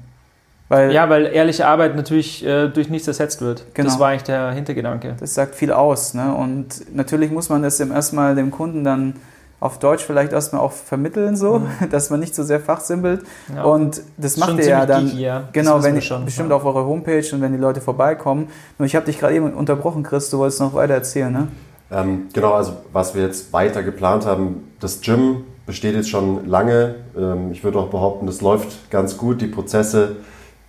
Weil, 0.72 0.94
ja, 0.94 1.10
weil 1.10 1.26
ehrliche 1.26 1.68
Arbeit 1.68 1.98
natürlich 1.98 2.46
äh, 2.46 2.70
durch 2.70 2.90
nichts 2.90 3.06
ersetzt 3.06 3.42
wird. 3.42 3.66
Genau. 3.74 3.90
Das 3.90 4.00
war 4.00 4.08
eigentlich 4.08 4.24
der 4.24 4.52
Hintergedanke. 4.52 5.18
Das 5.20 5.34
sagt 5.34 5.54
viel 5.54 5.74
aus. 5.74 6.14
Ne? 6.14 6.34
Und 6.34 6.96
natürlich 6.96 7.30
muss 7.30 7.50
man 7.50 7.62
das 7.62 7.78
erstmal 7.78 8.36
dem 8.36 8.52
Kunden 8.52 8.86
dann 8.86 9.16
auf 9.60 9.80
Deutsch 9.80 10.06
vielleicht 10.06 10.32
erstmal 10.32 10.62
auch 10.62 10.72
vermitteln, 10.72 11.36
so, 11.36 11.60
mhm. 11.60 11.68
dass 11.92 12.10
man 12.10 12.22
nicht 12.22 12.34
so 12.34 12.44
sehr 12.44 12.62
fachsimpelt. 12.62 13.24
Ja. 13.54 13.64
Und 13.64 14.02
das 14.16 14.38
macht 14.38 14.60
ihr 14.60 14.66
ja 14.66 14.86
dann, 14.86 15.08
geeky, 15.08 15.22
ja. 15.22 15.44
genau, 15.52 15.84
wenn 15.84 16.02
schon, 16.02 16.24
bestimmt 16.24 16.52
ja. 16.52 16.56
auf 16.56 16.64
eurer 16.64 16.86
Homepage 16.86 17.26
und 17.34 17.42
wenn 17.42 17.52
die 17.52 17.60
Leute 17.60 17.82
vorbeikommen. 17.82 18.48
Nur 18.80 18.86
ich 18.86 18.96
habe 18.96 19.06
dich 19.06 19.20
gerade 19.20 19.36
eben 19.36 19.54
unterbrochen, 19.54 20.04
Chris, 20.04 20.30
du 20.30 20.38
wolltest 20.38 20.62
noch 20.62 20.74
weiter 20.74 20.94
erzählen, 20.94 21.34
ne? 21.34 21.48
Ähm, 21.92 22.30
genau, 22.32 22.54
also 22.54 22.78
was 22.94 23.14
wir 23.14 23.24
jetzt 23.24 23.52
weiter 23.52 23.84
geplant 23.84 24.26
haben, 24.26 24.72
das 24.80 25.02
Gym 25.02 25.44
besteht 25.66 25.96
jetzt 25.96 26.10
schon 26.10 26.48
lange. 26.48 26.96
Ähm, 27.18 27.52
ich 27.52 27.62
würde 27.66 27.78
auch 27.78 27.90
behaupten, 27.90 28.26
das 28.26 28.40
läuft 28.40 28.90
ganz 28.90 29.18
gut. 29.18 29.42
Die 29.42 29.48
Prozesse 29.48 30.16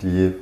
die, 0.02 0.32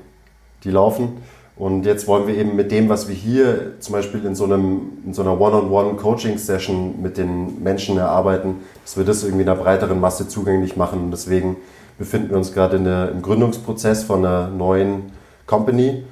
die 0.64 0.70
laufen. 0.70 1.18
Und 1.56 1.84
jetzt 1.84 2.08
wollen 2.08 2.26
wir 2.26 2.34
eben 2.36 2.56
mit 2.56 2.72
dem, 2.72 2.88
was 2.88 3.06
wir 3.06 3.14
hier 3.14 3.78
zum 3.80 3.92
Beispiel 3.92 4.24
in 4.24 4.34
so, 4.34 4.44
einem, 4.44 4.92
in 5.04 5.12
so 5.12 5.20
einer 5.20 5.38
One-on-One-Coaching-Session 5.38 7.02
mit 7.02 7.18
den 7.18 7.62
Menschen 7.62 7.98
erarbeiten, 7.98 8.60
dass 8.82 8.96
wir 8.96 9.04
das 9.04 9.24
irgendwie 9.24 9.42
einer 9.42 9.56
breiteren 9.56 10.00
Masse 10.00 10.26
zugänglich 10.26 10.76
machen. 10.76 11.04
Und 11.04 11.10
deswegen 11.10 11.56
befinden 11.98 12.30
wir 12.30 12.38
uns 12.38 12.54
gerade 12.54 12.80
der, 12.80 13.10
im 13.10 13.20
Gründungsprozess 13.20 14.04
von 14.04 14.24
einer 14.24 14.48
neuen 14.48 15.12
Company. 15.46 16.04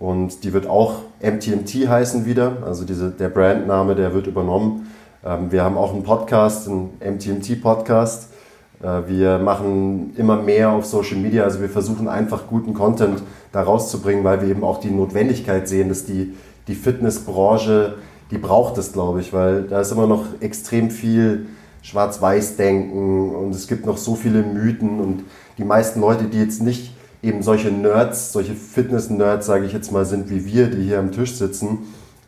Und 0.00 0.42
die 0.42 0.52
wird 0.52 0.66
auch 0.66 1.02
MTMT 1.22 1.88
heißen 1.88 2.26
wieder. 2.26 2.56
Also 2.64 2.84
diese, 2.84 3.10
der 3.10 3.28
Brandname, 3.28 3.94
der 3.94 4.12
wird 4.12 4.26
übernommen. 4.26 4.92
Ähm, 5.24 5.52
wir 5.52 5.62
haben 5.62 5.78
auch 5.78 5.94
einen 5.94 6.02
Podcast, 6.02 6.68
einen 6.68 6.98
MTMT-Podcast 7.00 8.30
wir 8.80 9.38
machen 9.38 10.12
immer 10.16 10.36
mehr 10.36 10.70
auf 10.70 10.84
Social 10.84 11.16
Media, 11.16 11.44
also 11.44 11.60
wir 11.60 11.68
versuchen 11.68 12.08
einfach 12.08 12.46
guten 12.46 12.74
Content 12.74 13.22
da 13.52 13.62
rauszubringen, 13.62 14.22
weil 14.22 14.42
wir 14.42 14.48
eben 14.48 14.64
auch 14.64 14.80
die 14.80 14.90
Notwendigkeit 14.90 15.66
sehen, 15.66 15.88
dass 15.88 16.04
die, 16.04 16.34
die 16.68 16.74
Fitnessbranche, 16.74 17.94
die 18.30 18.38
braucht 18.38 18.76
es, 18.76 18.92
glaube 18.92 19.20
ich, 19.20 19.32
weil 19.32 19.62
da 19.62 19.80
ist 19.80 19.92
immer 19.92 20.06
noch 20.06 20.24
extrem 20.40 20.90
viel 20.90 21.46
Schwarz-Weiß-Denken 21.82 23.34
und 23.34 23.54
es 23.54 23.66
gibt 23.66 23.86
noch 23.86 23.96
so 23.96 24.14
viele 24.14 24.42
Mythen 24.42 25.00
und 25.00 25.24
die 25.56 25.64
meisten 25.64 26.00
Leute, 26.00 26.24
die 26.24 26.38
jetzt 26.38 26.60
nicht 26.60 26.92
eben 27.22 27.42
solche 27.42 27.68
Nerds, 27.68 28.32
solche 28.32 28.54
Fitness-Nerds, 28.54 29.46
sage 29.46 29.66
ich 29.66 29.72
jetzt 29.72 29.90
mal, 29.90 30.04
sind 30.04 30.28
wie 30.28 30.44
wir, 30.44 30.66
die 30.66 30.82
hier 30.82 30.98
am 30.98 31.12
Tisch 31.12 31.34
sitzen, 31.34 31.78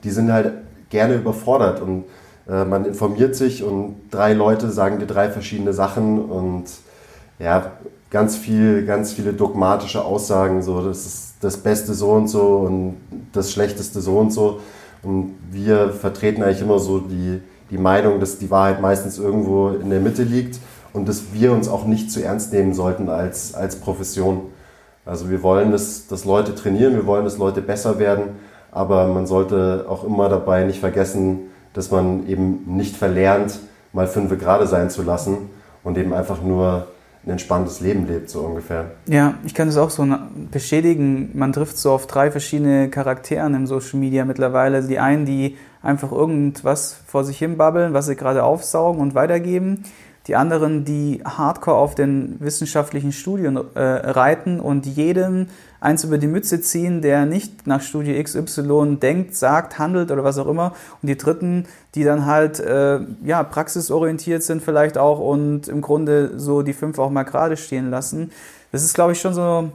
die 0.04 0.10
sind 0.10 0.32
halt 0.32 0.52
gerne 0.90 1.14
überfordert 1.14 1.82
und 1.82 2.04
äh, 2.48 2.64
man 2.64 2.84
informiert 2.84 3.36
sich 3.36 3.62
und 3.62 3.96
drei 4.10 4.32
Leute 4.32 4.70
sagen 4.70 4.98
dir 4.98 5.06
drei 5.06 5.28
verschiedene 5.30 5.72
Sachen 5.72 6.24
und 6.24 6.64
ja, 7.38 7.72
ganz 8.10 8.36
viel, 8.36 8.84
ganz 8.86 9.12
viele 9.12 9.32
dogmatische 9.32 10.04
Aussagen, 10.04 10.62
so 10.62 10.82
das 10.82 11.06
ist 11.06 11.34
das 11.40 11.58
Beste 11.58 11.94
so 11.94 12.10
und 12.10 12.28
so 12.28 12.58
und 12.58 12.96
das 13.32 13.52
Schlechteste 13.52 14.00
so 14.00 14.18
und 14.18 14.32
so. 14.32 14.60
Und 15.02 15.34
wir 15.52 15.90
vertreten 15.90 16.42
eigentlich 16.42 16.62
immer 16.62 16.78
so 16.80 16.98
die, 16.98 17.40
die 17.70 17.78
Meinung, 17.78 18.18
dass 18.18 18.38
die 18.38 18.50
Wahrheit 18.50 18.80
meistens 18.80 19.18
irgendwo 19.18 19.68
in 19.68 19.90
der 19.90 20.00
Mitte 20.00 20.22
liegt 20.24 20.58
und 20.92 21.08
dass 21.08 21.32
wir 21.32 21.52
uns 21.52 21.68
auch 21.68 21.84
nicht 21.84 22.10
zu 22.10 22.22
ernst 22.24 22.52
nehmen 22.52 22.74
sollten 22.74 23.08
als, 23.08 23.54
als 23.54 23.76
Profession. 23.76 24.40
Also 25.04 25.30
wir 25.30 25.42
wollen, 25.42 25.70
dass, 25.70 26.08
dass 26.08 26.24
Leute 26.24 26.54
trainieren, 26.54 26.94
wir 26.94 27.06
wollen, 27.06 27.24
dass 27.24 27.38
Leute 27.38 27.60
besser 27.62 27.98
werden, 27.98 28.30
aber 28.72 29.06
man 29.06 29.26
sollte 29.26 29.86
auch 29.88 30.02
immer 30.02 30.28
dabei 30.28 30.64
nicht 30.64 30.80
vergessen, 30.80 31.47
dass 31.74 31.90
man 31.90 32.26
eben 32.26 32.64
nicht 32.66 32.96
verlernt, 32.96 33.58
mal 33.92 34.06
fünf 34.06 34.36
gerade 34.38 34.66
sein 34.66 34.90
zu 34.90 35.02
lassen 35.02 35.50
und 35.84 35.96
eben 35.96 36.12
einfach 36.12 36.42
nur 36.42 36.88
ein 37.24 37.32
entspanntes 37.32 37.80
Leben 37.80 38.06
lebt, 38.06 38.30
so 38.30 38.40
ungefähr. 38.40 38.92
Ja, 39.06 39.34
ich 39.44 39.54
kann 39.54 39.68
es 39.68 39.76
auch 39.76 39.90
so 39.90 40.06
bestätigen. 40.50 41.30
Man 41.34 41.52
trifft 41.52 41.76
so 41.76 41.92
auf 41.92 42.06
drei 42.06 42.30
verschiedene 42.30 42.88
Charakteren 42.88 43.54
im 43.54 43.66
Social 43.66 43.98
Media 43.98 44.24
mittlerweile. 44.24 44.82
Die 44.82 44.98
einen, 44.98 45.26
die 45.26 45.56
einfach 45.82 46.12
irgendwas 46.12 47.00
vor 47.06 47.24
sich 47.24 47.38
hin 47.38 47.56
babbeln, 47.56 47.92
was 47.92 48.06
sie 48.06 48.16
gerade 48.16 48.44
aufsaugen 48.44 49.00
und 49.00 49.14
weitergeben. 49.14 49.84
Die 50.28 50.36
anderen, 50.36 50.84
die 50.84 51.22
hardcore 51.24 51.78
auf 51.78 51.94
den 51.94 52.36
wissenschaftlichen 52.38 53.12
Studien 53.12 53.58
äh, 53.74 53.80
reiten 53.80 54.60
und 54.60 54.84
jeden 54.84 55.48
eins 55.80 56.04
über 56.04 56.18
die 56.18 56.26
Mütze 56.26 56.60
ziehen, 56.60 57.00
der 57.00 57.24
nicht 57.24 57.66
nach 57.66 57.80
Studie 57.80 58.22
XY 58.22 58.98
denkt, 59.00 59.34
sagt, 59.34 59.78
handelt 59.78 60.10
oder 60.10 60.24
was 60.24 60.36
auch 60.36 60.46
immer. 60.46 60.74
Und 61.00 61.08
die 61.08 61.16
dritten, 61.16 61.66
die 61.94 62.04
dann 62.04 62.26
halt 62.26 62.60
äh, 62.60 63.00
ja, 63.24 63.42
praxisorientiert 63.42 64.42
sind 64.42 64.62
vielleicht 64.62 64.98
auch 64.98 65.18
und 65.18 65.66
im 65.68 65.80
Grunde 65.80 66.38
so 66.38 66.60
die 66.60 66.74
fünf 66.74 66.98
auch 66.98 67.10
mal 67.10 67.22
gerade 67.22 67.56
stehen 67.56 67.88
lassen. 67.90 68.30
Das 68.70 68.84
ist, 68.84 68.92
glaube 68.92 69.12
ich, 69.12 69.20
schon 69.20 69.32
so 69.32 69.70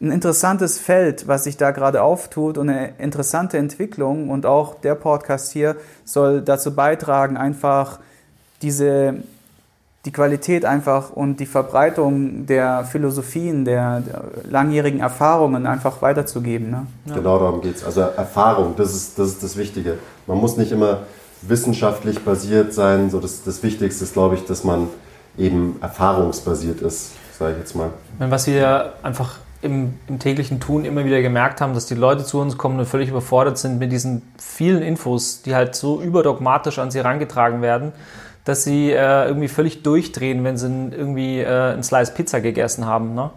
ein 0.00 0.12
interessantes 0.12 0.78
Feld, 0.78 1.26
was 1.26 1.44
sich 1.44 1.56
da 1.56 1.72
gerade 1.72 2.02
auftut 2.02 2.58
und 2.58 2.68
eine 2.68 2.92
interessante 2.98 3.58
Entwicklung. 3.58 4.30
Und 4.30 4.46
auch 4.46 4.80
der 4.80 4.94
Podcast 4.94 5.52
hier 5.52 5.74
soll 6.04 6.42
dazu 6.42 6.74
beitragen, 6.74 7.36
einfach 7.36 7.98
diese 8.62 9.22
die 10.06 10.12
Qualität 10.12 10.64
einfach 10.64 11.10
und 11.10 11.40
die 11.40 11.46
Verbreitung 11.46 12.46
der 12.46 12.84
Philosophien, 12.84 13.64
der, 13.66 14.00
der 14.00 14.24
langjährigen 14.48 15.00
Erfahrungen 15.00 15.66
einfach 15.66 16.00
weiterzugeben. 16.00 16.70
Ne? 16.70 16.86
Ja. 17.06 17.14
Genau 17.16 17.38
darum 17.38 17.60
geht 17.60 17.76
es. 17.76 17.84
Also 17.84 18.00
Erfahrung, 18.00 18.74
das 18.76 18.94
ist, 18.94 19.18
das 19.18 19.28
ist 19.28 19.42
das 19.42 19.56
Wichtige. 19.56 19.98
Man 20.26 20.38
muss 20.38 20.56
nicht 20.56 20.72
immer 20.72 21.00
wissenschaftlich 21.42 22.24
basiert 22.24 22.72
sein. 22.72 23.10
So 23.10 23.20
das, 23.20 23.44
das 23.44 23.62
Wichtigste 23.62 24.04
ist, 24.04 24.14
glaube 24.14 24.36
ich, 24.36 24.46
dass 24.46 24.64
man 24.64 24.88
eben 25.36 25.76
erfahrungsbasiert 25.82 26.80
ist, 26.80 27.12
sage 27.38 27.52
ich 27.52 27.58
jetzt 27.58 27.76
mal. 27.76 27.90
Was 28.18 28.46
wir 28.46 28.94
einfach 29.02 29.38
im, 29.60 29.94
im, 30.08 30.18
täglichen 30.18 30.60
Tun 30.60 30.86
immer 30.86 31.04
wieder 31.04 31.20
gemerkt 31.20 31.60
haben, 31.60 31.74
dass 31.74 31.84
die 31.84 31.94
Leute 31.94 32.24
zu 32.24 32.40
uns 32.40 32.56
kommen 32.56 32.78
und 32.78 32.86
völlig 32.86 33.10
überfordert 33.10 33.58
sind 33.58 33.78
mit 33.78 33.92
diesen 33.92 34.22
vielen 34.38 34.82
Infos, 34.82 35.42
die 35.42 35.54
halt 35.54 35.74
so 35.74 36.00
überdogmatisch 36.00 36.78
an 36.78 36.90
sie 36.90 36.98
herangetragen 36.98 37.60
werden 37.60 37.92
dass 38.44 38.64
sie 38.64 38.90
äh, 38.90 39.26
irgendwie 39.26 39.48
völlig 39.48 39.82
durchdrehen, 39.82 40.44
wenn 40.44 40.56
sie 40.56 40.66
irgendwie 40.66 41.40
äh, 41.40 41.72
ein 41.74 41.82
Slice 41.82 42.12
Pizza 42.12 42.40
gegessen 42.40 42.86
haben. 42.86 43.14
Ne? 43.14 43.30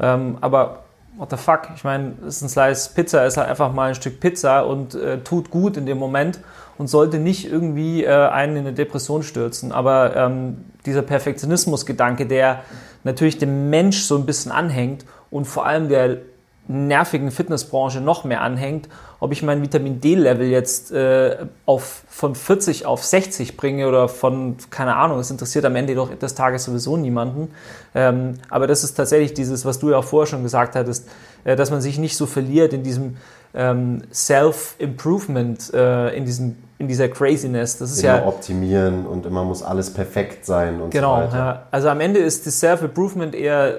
Ähm, 0.00 0.38
aber 0.40 0.84
what 1.16 1.30
the 1.30 1.36
fuck? 1.36 1.68
Ich 1.74 1.84
meine, 1.84 2.14
ein 2.22 2.30
Slice 2.30 2.90
Pizza 2.94 3.24
ist 3.26 3.36
halt 3.36 3.48
einfach 3.48 3.72
mal 3.72 3.90
ein 3.90 3.94
Stück 3.94 4.20
Pizza 4.20 4.66
und 4.66 4.94
äh, 4.94 5.18
tut 5.18 5.50
gut 5.50 5.76
in 5.76 5.86
dem 5.86 5.98
Moment 5.98 6.40
und 6.78 6.88
sollte 6.88 7.18
nicht 7.18 7.50
irgendwie 7.50 8.04
äh, 8.04 8.28
einen 8.28 8.56
in 8.56 8.66
eine 8.66 8.72
Depression 8.72 9.22
stürzen. 9.22 9.72
Aber 9.72 10.16
ähm, 10.16 10.64
dieser 10.86 11.02
Perfektionismus-Gedanke, 11.02 12.26
der 12.26 12.62
natürlich 13.04 13.38
dem 13.38 13.70
Mensch 13.70 14.02
so 14.02 14.16
ein 14.16 14.26
bisschen 14.26 14.52
anhängt 14.52 15.04
und 15.30 15.46
vor 15.46 15.66
allem 15.66 15.88
der 15.88 16.18
nervigen 16.68 17.30
Fitnessbranche 17.30 18.00
noch 18.00 18.24
mehr 18.24 18.40
anhängt, 18.40 18.88
ob 19.18 19.32
ich 19.32 19.42
mein 19.42 19.62
Vitamin 19.62 20.00
D-Level 20.00 20.46
jetzt 20.46 20.92
äh, 20.92 21.38
auf, 21.66 22.02
von 22.08 22.34
40 22.34 22.86
auf 22.86 23.04
60 23.04 23.56
bringe 23.56 23.88
oder 23.88 24.08
von, 24.08 24.56
keine 24.70 24.96
Ahnung, 24.96 25.18
es 25.18 25.30
interessiert 25.30 25.64
am 25.64 25.74
Ende 25.76 25.94
doch 25.94 26.14
des 26.14 26.34
Tages 26.34 26.64
sowieso 26.64 26.96
niemanden. 26.96 27.50
Ähm, 27.94 28.34
aber 28.48 28.66
das 28.66 28.84
ist 28.84 28.94
tatsächlich 28.94 29.34
dieses, 29.34 29.64
was 29.64 29.80
du 29.80 29.90
ja 29.90 29.98
auch 29.98 30.04
vorher 30.04 30.26
schon 30.26 30.42
gesagt 30.42 30.76
hattest, 30.76 31.08
äh, 31.44 31.56
dass 31.56 31.70
man 31.70 31.80
sich 31.80 31.98
nicht 31.98 32.16
so 32.16 32.26
verliert 32.26 32.72
in 32.72 32.84
diesem 32.84 33.16
ähm, 33.54 34.02
Self-Improvement, 34.12 35.74
äh, 35.74 36.16
in, 36.16 36.24
diesem, 36.24 36.56
in 36.78 36.88
dieser 36.88 37.08
Craziness. 37.08 37.78
Das 37.78 37.90
ist 37.90 38.02
immer 38.02 38.18
ja 38.18 38.26
optimieren 38.26 39.06
und 39.06 39.26
immer 39.26 39.44
muss 39.44 39.62
alles 39.62 39.92
perfekt 39.92 40.46
sein 40.46 40.80
und 40.80 40.90
genau, 40.90 41.16
so 41.16 41.22
weiter. 41.22 41.36
Ja. 41.36 41.66
Also 41.70 41.88
am 41.88 42.00
Ende 42.00 42.20
ist 42.20 42.46
das 42.46 42.60
Self-Improvement 42.60 43.34
eher 43.34 43.78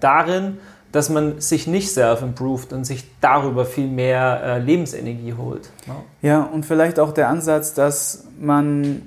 darin, 0.00 0.58
dass 0.92 1.08
man 1.08 1.40
sich 1.40 1.66
nicht 1.66 1.90
self-improved 1.90 2.72
und 2.72 2.84
sich 2.84 3.04
darüber 3.20 3.64
viel 3.64 3.86
mehr 3.86 4.42
äh, 4.42 4.58
Lebensenergie 4.58 5.34
holt. 5.34 5.70
Ne? 5.86 5.94
Ja, 6.22 6.42
und 6.42 6.66
vielleicht 6.66 6.98
auch 6.98 7.12
der 7.12 7.28
Ansatz, 7.28 7.74
dass 7.74 8.24
man 8.40 9.02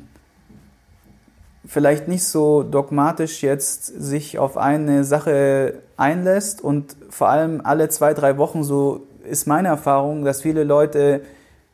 vielleicht 1.65 2.07
nicht 2.07 2.23
so 2.23 2.63
dogmatisch 2.63 3.41
jetzt 3.41 3.85
sich 3.85 4.39
auf 4.39 4.57
eine 4.57 5.03
Sache 5.03 5.75
einlässt 5.97 6.61
und 6.61 6.95
vor 7.09 7.29
allem 7.29 7.61
alle 7.63 7.89
zwei, 7.89 8.13
drei 8.13 8.37
Wochen, 8.37 8.63
so 8.63 9.07
ist 9.23 9.47
meine 9.47 9.69
Erfahrung, 9.69 10.25
dass 10.25 10.41
viele 10.41 10.63
Leute 10.63 11.21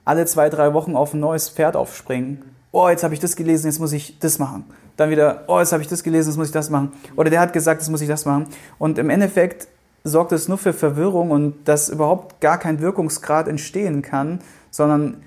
alle 0.06 0.26
zwei, 0.26 0.50
drei 0.50 0.74
Wochen 0.74 0.96
auf 0.96 1.14
ein 1.14 1.20
neues 1.20 1.50
Pferd 1.50 1.76
aufspringen. 1.76 2.44
Oh, 2.72 2.88
jetzt 2.90 3.04
habe 3.04 3.14
ich 3.14 3.20
das 3.20 3.36
gelesen, 3.36 3.68
jetzt 3.68 3.80
muss 3.80 3.94
ich 3.94 4.20
das 4.20 4.38
machen. 4.40 4.66
Dann 4.96 5.10
wieder, 5.10 5.44
oh, 5.48 5.60
jetzt 5.60 5.72
habe 5.72 5.82
ich 5.82 5.88
das 5.88 6.04
gelesen, 6.04 6.30
jetzt 6.30 6.38
muss 6.38 6.48
ich 6.48 6.54
das 6.54 6.70
machen. 6.70 6.92
Oder 7.16 7.30
der 7.30 7.40
hat 7.40 7.54
gesagt, 7.54 7.82
jetzt 7.82 7.90
muss 7.90 8.02
ich 8.02 8.08
das 8.08 8.26
machen. 8.26 8.48
Und 8.78 9.00
im 9.00 9.10
Endeffekt 9.10 9.68
sorgt 10.04 10.32
es 10.32 10.48
nur 10.48 10.58
für 10.58 10.74
Verwirrung 10.74 11.32
und 11.32 11.68
dass 11.68 11.90
überhaupt 11.90 12.42
gar 12.42 12.58
kein 12.58 12.80
Wirkungsgrad 12.80 13.48
entstehen 13.48 14.02
kann, 14.02 14.40
sondern 14.72 15.24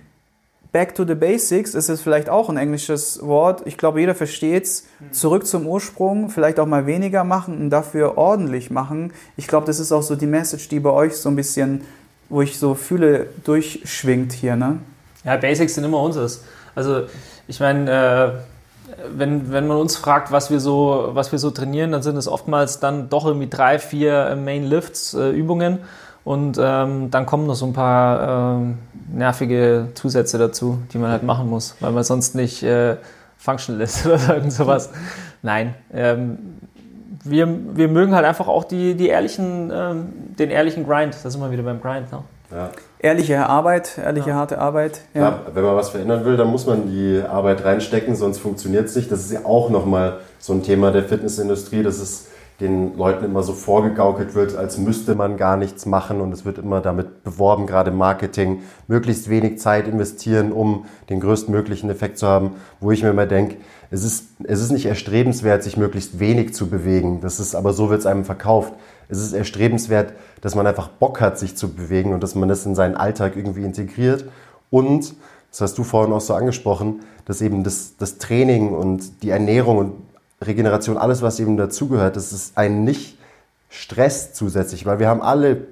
Back 0.72 0.94
to 0.94 1.04
the 1.04 1.14
Basics 1.14 1.74
ist 1.74 1.90
es 1.90 2.00
vielleicht 2.00 2.30
auch 2.30 2.48
ein 2.48 2.56
englisches 2.56 3.20
Wort. 3.22 3.62
Ich 3.66 3.76
glaube, 3.76 4.00
jeder 4.00 4.14
versteht 4.14 4.64
es. 4.64 4.86
Mhm. 5.00 5.12
Zurück 5.12 5.46
zum 5.46 5.66
Ursprung, 5.66 6.30
vielleicht 6.30 6.58
auch 6.58 6.66
mal 6.66 6.86
weniger 6.86 7.24
machen 7.24 7.58
und 7.60 7.70
dafür 7.70 8.16
ordentlich 8.16 8.70
machen. 8.70 9.12
Ich 9.36 9.46
glaube, 9.46 9.66
das 9.66 9.78
ist 9.78 9.92
auch 9.92 10.02
so 10.02 10.16
die 10.16 10.26
Message, 10.26 10.68
die 10.68 10.80
bei 10.80 10.88
euch 10.88 11.16
so 11.16 11.28
ein 11.28 11.36
bisschen, 11.36 11.82
wo 12.30 12.40
ich 12.40 12.58
so 12.58 12.74
fühle, 12.74 13.26
durchschwingt 13.44 14.32
hier. 14.32 14.56
Ne? 14.56 14.78
Ja, 15.24 15.36
Basics 15.36 15.74
sind 15.74 15.84
immer 15.84 16.00
unseres. 16.00 16.42
Also, 16.74 17.02
ich 17.46 17.60
meine, 17.60 17.90
äh, 17.90 18.51
wenn, 19.14 19.52
wenn 19.52 19.66
man 19.66 19.76
uns 19.76 19.96
fragt, 19.96 20.32
was 20.32 20.50
wir, 20.50 20.60
so, 20.60 21.10
was 21.12 21.32
wir 21.32 21.38
so 21.38 21.50
trainieren, 21.50 21.92
dann 21.92 22.02
sind 22.02 22.16
es 22.16 22.28
oftmals 22.28 22.80
dann 22.80 23.08
doch 23.08 23.26
irgendwie 23.26 23.48
drei, 23.48 23.78
vier 23.78 24.36
Main 24.36 24.64
Lifts, 24.64 25.14
äh, 25.14 25.30
Übungen. 25.30 25.80
Und 26.24 26.58
ähm, 26.60 27.10
dann 27.10 27.26
kommen 27.26 27.46
noch 27.46 27.56
so 27.56 27.66
ein 27.66 27.72
paar 27.72 28.58
ähm, 28.58 28.78
nervige 29.12 29.88
Zusätze 29.94 30.38
dazu, 30.38 30.78
die 30.92 30.98
man 30.98 31.10
halt 31.10 31.24
machen 31.24 31.50
muss, 31.50 31.74
weil 31.80 31.90
man 31.90 32.04
sonst 32.04 32.36
nicht 32.36 32.62
äh, 32.62 32.96
functional 33.38 33.80
ist 33.80 34.06
oder 34.06 34.36
irgend 34.36 34.52
sowas. 34.52 34.90
Nein. 35.42 35.74
Ähm, 35.92 36.38
wir, 37.24 37.48
wir 37.76 37.88
mögen 37.88 38.14
halt 38.14 38.24
einfach 38.24 38.48
auch 38.48 38.64
die, 38.64 38.94
die 38.94 39.08
ehrlichen, 39.08 39.70
ähm, 39.72 40.12
den 40.38 40.50
ehrlichen 40.50 40.86
Grind. 40.86 41.16
Da 41.22 41.30
sind 41.30 41.40
wir 41.40 41.50
wieder 41.50 41.62
beim 41.62 41.80
Grind. 41.80 42.10
Ne? 42.12 42.22
Ja. 42.50 42.70
Ehrliche 43.02 43.48
Arbeit, 43.48 43.98
ehrliche 43.98 44.30
ja. 44.30 44.36
harte 44.36 44.58
Arbeit. 44.58 45.00
Ja. 45.12 45.20
Klar, 45.20 45.40
wenn 45.54 45.64
man 45.64 45.74
was 45.74 45.90
verändern 45.90 46.24
will, 46.24 46.36
dann 46.36 46.48
muss 46.48 46.66
man 46.66 46.86
die 46.86 47.20
Arbeit 47.20 47.64
reinstecken, 47.64 48.14
sonst 48.14 48.38
funktioniert 48.38 48.86
es 48.86 48.94
nicht. 48.94 49.10
Das 49.10 49.20
ist 49.20 49.32
ja 49.32 49.44
auch 49.44 49.70
nochmal 49.70 50.20
so 50.38 50.52
ein 50.52 50.62
Thema 50.62 50.92
der 50.92 51.02
Fitnessindustrie. 51.02 51.82
Das 51.82 51.98
ist 51.98 52.28
den 52.60 52.96
Leuten 52.96 53.24
immer 53.24 53.42
so 53.42 53.54
vorgegaukelt 53.54 54.36
wird, 54.36 54.56
als 54.56 54.78
müsste 54.78 55.16
man 55.16 55.36
gar 55.36 55.56
nichts 55.56 55.84
machen 55.84 56.20
und 56.20 56.32
es 56.32 56.44
wird 56.44 56.58
immer 56.58 56.80
damit 56.80 57.24
beworben, 57.24 57.66
gerade 57.66 57.90
im 57.90 57.96
Marketing, 57.96 58.62
möglichst 58.86 59.28
wenig 59.28 59.58
Zeit 59.58 59.88
investieren, 59.88 60.52
um 60.52 60.86
den 61.10 61.18
größtmöglichen 61.18 61.90
Effekt 61.90 62.18
zu 62.18 62.28
haben, 62.28 62.52
wo 62.78 62.92
ich 62.92 63.02
mir 63.02 63.10
immer 63.10 63.26
denke, 63.26 63.56
es 63.90 64.04
ist, 64.04 64.28
es 64.44 64.62
ist 64.62 64.70
nicht 64.70 64.86
erstrebenswert, 64.86 65.62
sich 65.62 65.76
möglichst 65.76 66.20
wenig 66.20 66.54
zu 66.54 66.68
bewegen. 66.68 67.20
Das 67.20 67.40
ist 67.40 67.54
aber 67.54 67.72
so 67.72 67.90
wird 67.90 68.00
es 68.00 68.06
einem 68.06 68.24
verkauft. 68.24 68.72
Es 69.12 69.18
ist 69.18 69.34
erstrebenswert, 69.34 70.14
dass 70.40 70.54
man 70.54 70.66
einfach 70.66 70.88
Bock 70.88 71.20
hat, 71.20 71.38
sich 71.38 71.54
zu 71.54 71.74
bewegen 71.74 72.14
und 72.14 72.22
dass 72.22 72.34
man 72.34 72.48
das 72.48 72.64
in 72.64 72.74
seinen 72.74 72.96
Alltag 72.96 73.36
irgendwie 73.36 73.62
integriert. 73.62 74.24
Und, 74.70 75.14
das 75.50 75.60
hast 75.60 75.76
du 75.76 75.84
vorhin 75.84 76.14
auch 76.14 76.22
so 76.22 76.32
angesprochen, 76.32 77.00
dass 77.26 77.42
eben 77.42 77.62
das, 77.62 77.98
das 77.98 78.16
Training 78.16 78.70
und 78.70 79.22
die 79.22 79.28
Ernährung 79.28 79.76
und 79.76 79.92
Regeneration, 80.40 80.96
alles, 80.96 81.20
was 81.20 81.40
eben 81.40 81.58
dazugehört, 81.58 82.16
das 82.16 82.32
ist 82.32 82.56
ein 82.56 82.84
nicht 82.84 83.18
Stress 83.68 84.32
zusätzlich, 84.32 84.86
weil 84.86 84.98
wir 84.98 85.08
haben 85.08 85.20
alle 85.20 85.66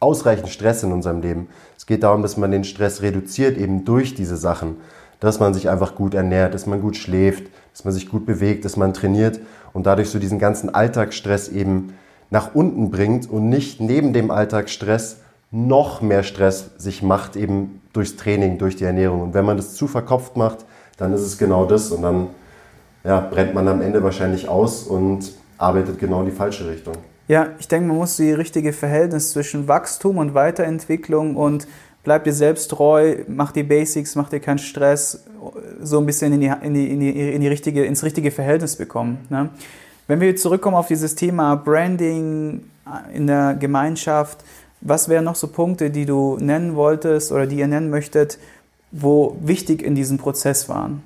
ausreichend 0.00 0.48
Stress 0.48 0.82
in 0.82 0.90
unserem 0.90 1.20
Leben. 1.20 1.48
Es 1.76 1.84
geht 1.84 2.02
darum, 2.02 2.22
dass 2.22 2.38
man 2.38 2.50
den 2.50 2.64
Stress 2.64 3.02
reduziert, 3.02 3.58
eben 3.58 3.84
durch 3.84 4.14
diese 4.14 4.38
Sachen. 4.38 4.78
Dass 5.20 5.38
man 5.38 5.52
sich 5.52 5.68
einfach 5.68 5.96
gut 5.96 6.14
ernährt, 6.14 6.54
dass 6.54 6.64
man 6.64 6.80
gut 6.80 6.96
schläft, 6.96 7.44
dass 7.72 7.84
man 7.84 7.92
sich 7.92 8.08
gut 8.08 8.24
bewegt, 8.24 8.64
dass 8.64 8.78
man 8.78 8.94
trainiert 8.94 9.38
und 9.74 9.84
dadurch 9.84 10.08
so 10.08 10.18
diesen 10.18 10.38
ganzen 10.38 10.74
Alltagsstress 10.74 11.50
eben 11.50 11.92
nach 12.30 12.54
unten 12.54 12.90
bringt 12.90 13.30
und 13.30 13.48
nicht 13.48 13.80
neben 13.80 14.12
dem 14.12 14.30
Alltagsstress 14.30 15.18
noch 15.50 16.02
mehr 16.02 16.22
Stress 16.22 16.70
sich 16.76 17.02
macht, 17.02 17.36
eben 17.36 17.80
durchs 17.92 18.16
Training, 18.16 18.58
durch 18.58 18.76
die 18.76 18.84
Ernährung. 18.84 19.22
Und 19.22 19.34
wenn 19.34 19.44
man 19.44 19.56
das 19.56 19.74
zu 19.74 19.86
verkopft 19.86 20.36
macht, 20.36 20.64
dann 20.96 21.12
ist 21.12 21.22
es 21.22 21.38
genau 21.38 21.64
das 21.64 21.90
und 21.90 22.02
dann 22.02 22.28
ja, 23.04 23.20
brennt 23.20 23.54
man 23.54 23.68
am 23.68 23.80
Ende 23.80 24.02
wahrscheinlich 24.02 24.48
aus 24.48 24.82
und 24.82 25.32
arbeitet 25.58 25.98
genau 25.98 26.20
in 26.20 26.26
die 26.26 26.32
falsche 26.32 26.68
Richtung. 26.68 26.94
Ja, 27.28 27.48
ich 27.58 27.68
denke, 27.68 27.88
man 27.88 27.96
muss 27.96 28.16
die 28.16 28.32
richtige 28.32 28.72
Verhältnis 28.72 29.32
zwischen 29.32 29.68
Wachstum 29.68 30.18
und 30.18 30.34
Weiterentwicklung 30.34 31.36
und 31.36 31.66
bleib 32.04 32.24
dir 32.24 32.32
selbst 32.32 32.70
treu, 32.70 33.16
mach 33.26 33.52
die 33.52 33.64
Basics, 33.64 34.14
mach 34.14 34.28
dir 34.28 34.40
keinen 34.40 34.58
Stress, 34.58 35.24
so 35.80 35.98
ein 35.98 36.06
bisschen 36.06 36.32
in 36.32 36.40
die, 36.40 36.52
in 36.62 36.74
die, 36.74 36.90
in 36.90 37.00
die, 37.00 37.34
in 37.34 37.40
die 37.40 37.48
richtige, 37.48 37.84
ins 37.84 38.04
richtige 38.04 38.30
Verhältnis 38.30 38.76
bekommen. 38.76 39.18
Ne? 39.28 39.50
Wenn 40.06 40.20
wir 40.20 40.36
zurückkommen 40.36 40.76
auf 40.76 40.88
dieses 40.88 41.14
Thema 41.14 41.56
Branding 41.56 42.70
in 43.12 43.26
der 43.26 43.54
Gemeinschaft, 43.54 44.38
was 44.80 45.08
wären 45.08 45.24
noch 45.24 45.34
so 45.34 45.48
Punkte, 45.48 45.90
die 45.90 46.06
du 46.06 46.36
nennen 46.40 46.76
wolltest 46.76 47.32
oder 47.32 47.46
die 47.46 47.56
ihr 47.56 47.66
nennen 47.66 47.90
möchtet, 47.90 48.38
wo 48.92 49.36
wichtig 49.40 49.82
in 49.82 49.94
diesem 49.94 50.18
Prozess 50.18 50.68
waren? 50.68 51.02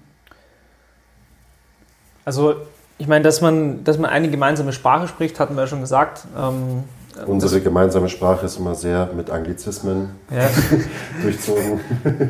Also 2.24 2.56
ich 2.98 3.08
meine, 3.08 3.24
dass 3.24 3.40
man, 3.40 3.82
dass 3.84 3.96
man 3.96 4.10
eine 4.10 4.30
gemeinsame 4.30 4.72
Sprache 4.74 5.08
spricht, 5.08 5.40
hatten 5.40 5.54
wir 5.54 5.62
ja 5.62 5.66
schon 5.66 5.80
gesagt. 5.80 6.26
Ähm, 6.36 6.84
Unsere 7.26 7.60
gemeinsame 7.60 8.08
Sprache 8.08 8.46
ist 8.46 8.58
immer 8.58 8.74
sehr 8.74 9.10
mit 9.14 9.30
Anglizismen 9.30 10.10
ja. 10.30 10.48
durchzogen. 11.22 11.80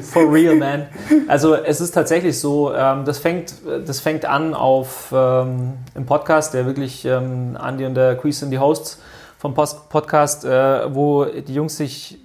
For 0.02 0.32
real, 0.32 0.56
man. 0.56 0.86
Also 1.28 1.54
es 1.54 1.80
ist 1.80 1.92
tatsächlich 1.92 2.38
so, 2.38 2.74
ähm, 2.74 3.04
das, 3.04 3.18
fängt, 3.18 3.54
das 3.86 4.00
fängt 4.00 4.24
an 4.24 4.54
auf 4.54 5.12
ähm, 5.14 5.74
im 5.94 6.06
Podcast, 6.06 6.54
der 6.54 6.66
wirklich 6.66 7.04
ähm, 7.04 7.58
Andy 7.62 7.84
und 7.84 7.94
der 7.94 8.16
Quiz 8.16 8.40
sind 8.40 8.50
die 8.50 8.58
Hosts 8.58 9.00
vom 9.38 9.54
Post 9.54 9.88
Podcast, 9.88 10.44
äh, 10.44 10.94
wo 10.94 11.24
die 11.24 11.54
Jungs 11.54 11.76
sich 11.76 12.18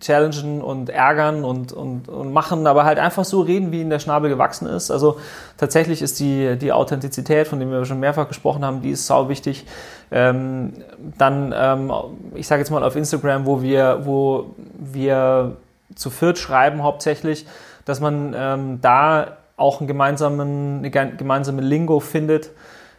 challengen 0.00 0.62
und 0.62 0.90
ärgern 0.90 1.44
und, 1.44 1.72
und, 1.72 2.08
und 2.08 2.32
machen, 2.32 2.66
aber 2.66 2.84
halt 2.84 2.98
einfach 2.98 3.24
so 3.24 3.40
reden, 3.40 3.72
wie 3.72 3.80
in 3.80 3.90
der 3.90 3.98
Schnabel 3.98 4.30
gewachsen 4.30 4.66
ist. 4.68 4.90
Also 4.90 5.18
tatsächlich 5.56 6.02
ist 6.02 6.20
die, 6.20 6.56
die 6.56 6.72
Authentizität, 6.72 7.48
von 7.48 7.58
der 7.58 7.68
wir 7.68 7.84
schon 7.84 7.98
mehrfach 7.98 8.28
gesprochen 8.28 8.64
haben, 8.64 8.80
die 8.80 8.90
ist 8.90 9.06
sau 9.06 9.28
wichtig. 9.28 9.66
Ähm, 10.12 10.74
dann, 11.18 11.52
ähm, 11.56 11.92
ich 12.34 12.46
sage 12.46 12.60
jetzt 12.60 12.70
mal 12.70 12.84
auf 12.84 12.94
Instagram, 12.94 13.44
wo 13.46 13.60
wir, 13.60 14.02
wo 14.04 14.54
wir 14.78 15.56
zu 15.94 16.10
viert 16.10 16.38
schreiben 16.38 16.82
hauptsächlich, 16.82 17.46
dass 17.84 18.00
man 18.00 18.34
ähm, 18.36 18.80
da 18.80 19.36
auch 19.56 19.80
einen 19.80 19.88
gemeinsamen, 19.88 20.78
eine 20.78 20.90
gemeinsame 20.90 21.62
Lingo 21.62 21.98
findet. 21.98 22.50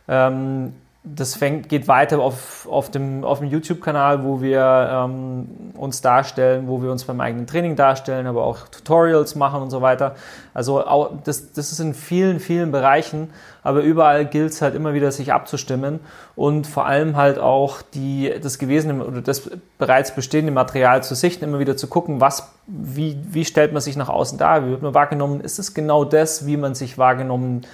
Ähm, 0.07 0.73
das 1.15 1.35
fängt, 1.35 1.69
geht 1.69 1.87
weiter 1.87 2.19
auf, 2.19 2.67
auf 2.69 2.91
dem, 2.91 3.23
auf 3.23 3.39
dem 3.39 3.47
YouTube-Kanal, 3.49 4.23
wo 4.23 4.41
wir 4.41 4.89
ähm, 4.91 5.47
uns 5.75 6.01
darstellen, 6.01 6.67
wo 6.67 6.81
wir 6.81 6.91
uns 6.91 7.05
beim 7.05 7.21
eigenen 7.21 7.47
Training 7.47 7.75
darstellen, 7.75 8.27
aber 8.27 8.43
auch 8.43 8.67
Tutorials 8.67 9.35
machen 9.35 9.61
und 9.61 9.69
so 9.69 9.81
weiter. 9.81 10.15
Also 10.53 10.85
auch, 10.85 11.11
das, 11.23 11.53
das 11.53 11.71
ist 11.71 11.79
in 11.79 11.93
vielen, 11.93 12.39
vielen 12.39 12.71
Bereichen, 12.71 13.29
aber 13.63 13.81
überall 13.81 14.25
gilt 14.25 14.51
es 14.51 14.61
halt 14.61 14.75
immer 14.75 14.93
wieder, 14.93 15.11
sich 15.11 15.33
abzustimmen 15.33 15.99
und 16.35 16.67
vor 16.67 16.85
allem 16.85 17.15
halt 17.15 17.39
auch 17.39 17.81
die, 17.81 18.33
das 18.41 18.57
gewesene 18.57 19.05
oder 19.05 19.21
das 19.21 19.49
bereits 19.77 20.15
bestehende 20.15 20.51
Material 20.51 21.03
zu 21.03 21.15
sichten, 21.15 21.45
immer 21.45 21.59
wieder 21.59 21.77
zu 21.77 21.87
gucken, 21.87 22.21
was, 22.21 22.51
wie, 22.65 23.17
wie 23.29 23.45
stellt 23.45 23.73
man 23.73 23.81
sich 23.81 23.95
nach 23.97 24.09
außen 24.09 24.37
dar, 24.37 24.65
wie 24.65 24.71
wird 24.71 24.81
man 24.81 24.93
wahrgenommen, 24.93 25.41
ist 25.41 25.59
es 25.59 25.73
genau 25.73 26.05
das, 26.05 26.45
wie 26.45 26.57
man 26.57 26.75
sich 26.75 26.97
wahrgenommen 26.97 27.65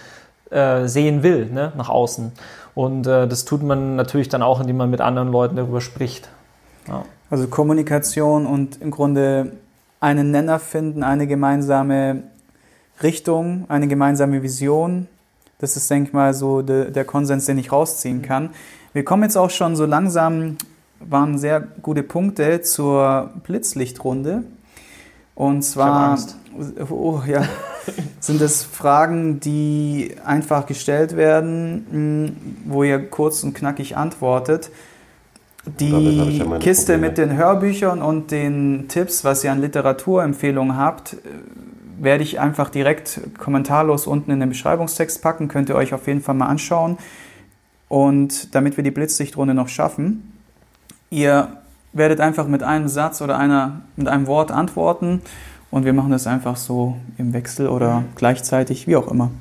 äh, 0.54 0.88
sehen 0.88 1.24
will, 1.24 1.48
ne, 1.48 1.74
nach 1.76 1.89
außen. 1.89 2.32
Und 2.76 3.08
äh, 3.08 3.28
das 3.28 3.46
tut 3.46 3.63
man 3.63 3.96
natürlich 3.96 4.30
dann 4.30 4.42
auch, 4.42 4.60
indem 4.60 4.78
man 4.78 4.89
mit 4.89 5.02
anderen 5.02 5.32
Leuten 5.32 5.56
darüber 5.56 5.82
spricht. 5.82 6.30
Ja. 6.88 7.06
Also 7.30 7.48
Kommunikation 7.48 8.46
und 8.46 8.82
im 8.82 8.92
Grunde 8.92 9.54
einen 10.00 10.32
Nenner 10.32 10.60
finden, 10.60 11.04
eine 11.04 11.28
gemeinsame 11.28 12.24
Richtung, 13.02 13.66
eine 13.70 13.88
gemeinsame 13.88 14.44
Vision. 14.44 15.08
Das 15.60 15.78
ist, 15.78 15.89
denke 15.89 16.10
ich 16.10 16.13
mal, 16.13 16.34
so 16.34 16.62
de, 16.62 16.92
der 16.92 17.06
Konsens, 17.06 17.46
den 17.46 17.58
ich 17.58 17.72
rausziehen 17.72 18.22
kann. 18.22 18.50
Wir 18.92 19.06
kommen 19.06 19.24
jetzt 19.24 19.38
auch 19.38 19.50
schon 19.50 19.76
so 19.76 19.86
langsam, 19.86 20.58
waren 21.00 21.38
sehr 21.38 21.62
gute 21.62 22.04
Punkte 22.04 22.62
zur 22.62 23.32
Blitzlichtrunde. 23.44 24.44
Und 25.36 25.63
zwar, 25.63 26.18
oh 26.89 27.22
ja, 27.26 27.44
sind 28.19 28.41
es 28.41 28.63
Fragen, 28.63 29.39
die 29.39 30.15
einfach 30.26 30.65
gestellt 30.65 31.15
werden, 31.15 31.86
hm, 31.89 32.36
wo 32.65 32.84
ihr 32.84 33.00
kurz 33.10 33.43
und 33.43 33.54
knackig 33.54 33.98
antwortet. 33.98 34.69
Die 35.80 35.89
ja 35.89 36.58
Kiste 36.60 36.93
Probleme. 36.93 37.08
mit 37.08 37.17
den 37.17 37.38
Hörbüchern 37.38 38.02
und 38.02 38.32
den 38.32 38.86
Tipps, 38.89 39.24
was 39.24 39.43
ihr 39.43 39.52
an 39.52 39.62
Literaturempfehlungen 39.62 40.76
habt, 40.76 41.15
werde 42.00 42.24
ich 42.24 42.39
einfach 42.39 42.69
direkt 42.69 43.22
kommentarlos 43.38 44.08
unten 44.08 44.32
in 44.32 44.41
den 44.41 44.50
Beschreibungstext 44.50 45.22
packen. 45.22 45.48
Könnt 45.48 45.69
ihr 45.69 45.76
euch 45.76 45.93
auf 45.93 46.06
jeden 46.08 46.22
Fall 46.22 46.36
mal 46.36 46.48
anschauen. 46.48 46.98
Und 47.88 48.54
damit 48.56 48.76
wir 48.76 48.84
die 48.84 48.91
Blitzsichtrunde 48.91 49.54
noch 49.54 49.69
schaffen, 49.69 50.34
Ihr 51.13 51.58
werdet 51.91 52.19
einfach 52.19 52.48
mit 52.48 52.63
einem 52.63 52.88
Satz 52.88 53.22
oder 53.22 53.38
einer, 53.38 53.82
mit 53.98 54.08
einem 54.08 54.26
Wort 54.26 54.50
antworten 54.50 55.22
und 55.73 55.86
wir 55.86 55.93
machen 55.93 56.12
das 56.12 56.27
einfach 56.27 56.55
so 56.55 56.97
im 57.17 57.33
Wechsel 57.33 57.67
oder 57.67 58.03
gleichzeitig, 58.13 58.86
wie 58.86 58.95
auch 58.95 59.07
immer. 59.07 59.31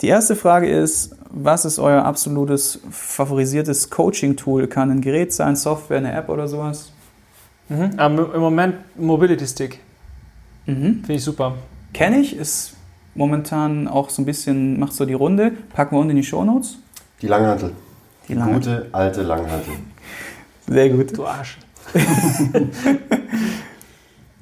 Die 0.00 0.06
erste 0.06 0.34
Frage 0.34 0.66
ist, 0.70 1.14
was 1.28 1.66
ist 1.66 1.78
euer 1.78 2.02
absolutes 2.02 2.80
favorisiertes 2.90 3.90
Coaching-Tool? 3.90 4.68
Kann 4.68 4.90
ein 4.90 5.02
Gerät 5.02 5.34
sein, 5.34 5.56
Software, 5.56 5.98
eine 5.98 6.14
App 6.14 6.30
oder 6.30 6.48
sowas? 6.48 6.92
Mhm. 7.68 7.90
Aber 7.98 8.34
Im 8.34 8.40
Moment 8.40 8.76
Mobility 8.96 9.46
Stick. 9.46 9.80
Mhm. 10.64 11.02
Finde 11.04 11.12
ich 11.12 11.24
super. 11.24 11.56
Kenne 11.92 12.20
ich, 12.20 12.34
ist 12.34 12.72
momentan 13.14 13.86
auch 13.86 14.08
so 14.08 14.22
ein 14.22 14.24
bisschen, 14.24 14.80
macht 14.80 14.94
so 14.94 15.04
die 15.04 15.12
Runde. 15.12 15.52
Packen 15.74 15.94
wir 15.94 16.00
unten 16.00 16.12
in 16.12 16.16
die 16.16 16.24
Shownotes. 16.24 16.78
Die 17.20 17.26
Langhantel. 17.26 17.72
Die 18.28 18.34
Lange. 18.34 18.54
Gute 18.54 18.86
alte 18.92 19.20
Langhantel. 19.20 19.74
Sehr 20.66 20.88
gut. 20.88 21.14
Du 21.14 21.26
Arsch. 21.26 21.58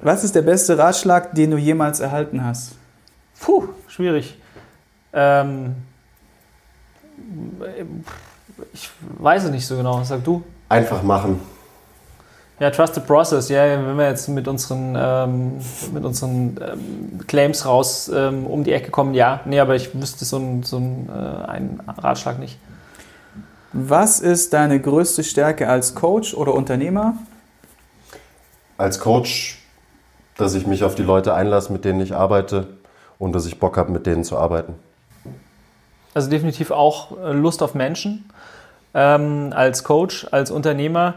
Was 0.01 0.23
ist 0.23 0.35
der 0.35 0.41
beste 0.41 0.77
Ratschlag, 0.77 1.35
den 1.35 1.51
du 1.51 1.57
jemals 1.57 1.99
erhalten 1.99 2.43
hast? 2.43 2.73
Puh, 3.39 3.67
schwierig. 3.87 4.37
Ähm, 5.11 5.75
ich 8.73 8.89
weiß 9.17 9.45
es 9.45 9.51
nicht 9.51 9.65
so 9.65 9.75
genau. 9.75 10.03
Sag 10.03 10.23
du. 10.23 10.43
Einfach 10.69 11.03
machen. 11.03 11.41
Ja, 12.59 12.69
Trust 12.71 12.95
the 12.95 13.01
Process. 13.01 13.49
Ja, 13.49 13.63
wenn 13.63 13.97
wir 13.97 14.09
jetzt 14.09 14.27
mit 14.27 14.47
unseren, 14.47 14.95
ähm, 14.97 15.59
mit 15.93 16.03
unseren 16.03 16.57
ähm, 16.61 17.19
Claims 17.27 17.65
raus 17.65 18.11
ähm, 18.13 18.45
um 18.45 18.63
die 18.63 18.73
Ecke 18.73 18.91
kommen, 18.91 19.13
ja. 19.13 19.39
Nee, 19.45 19.59
aber 19.59 19.75
ich 19.75 19.93
wüsste 19.99 20.25
so, 20.25 20.37
ein, 20.37 20.63
so 20.63 20.77
ein, 20.77 21.09
äh, 21.09 21.47
einen 21.47 21.81
Ratschlag 21.87 22.39
nicht. 22.39 22.57
Was 23.71 24.19
ist 24.19 24.53
deine 24.53 24.79
größte 24.79 25.23
Stärke 25.23 25.69
als 25.69 25.95
Coach 25.95 26.33
oder 26.33 26.53
Unternehmer? 26.53 27.17
Als 28.77 28.99
Coach, 28.99 29.58
dass 30.39 30.55
ich 30.55 30.65
mich 30.65 30.83
auf 30.83 30.95
die 30.95 31.03
Leute 31.03 31.33
einlasse, 31.33 31.71
mit 31.73 31.85
denen 31.85 31.99
ich 32.01 32.15
arbeite 32.15 32.67
und 33.17 33.33
dass 33.33 33.45
ich 33.45 33.59
Bock 33.59 33.77
habe, 33.77 33.91
mit 33.91 34.05
denen 34.05 34.23
zu 34.23 34.37
arbeiten. 34.37 34.75
Also 36.13 36.29
definitiv 36.29 36.71
auch 36.71 37.17
äh, 37.17 37.33
Lust 37.33 37.61
auf 37.61 37.75
Menschen. 37.75 38.29
Ähm, 38.93 39.53
als 39.55 39.83
Coach, 39.83 40.27
als 40.31 40.49
Unternehmer 40.49 41.15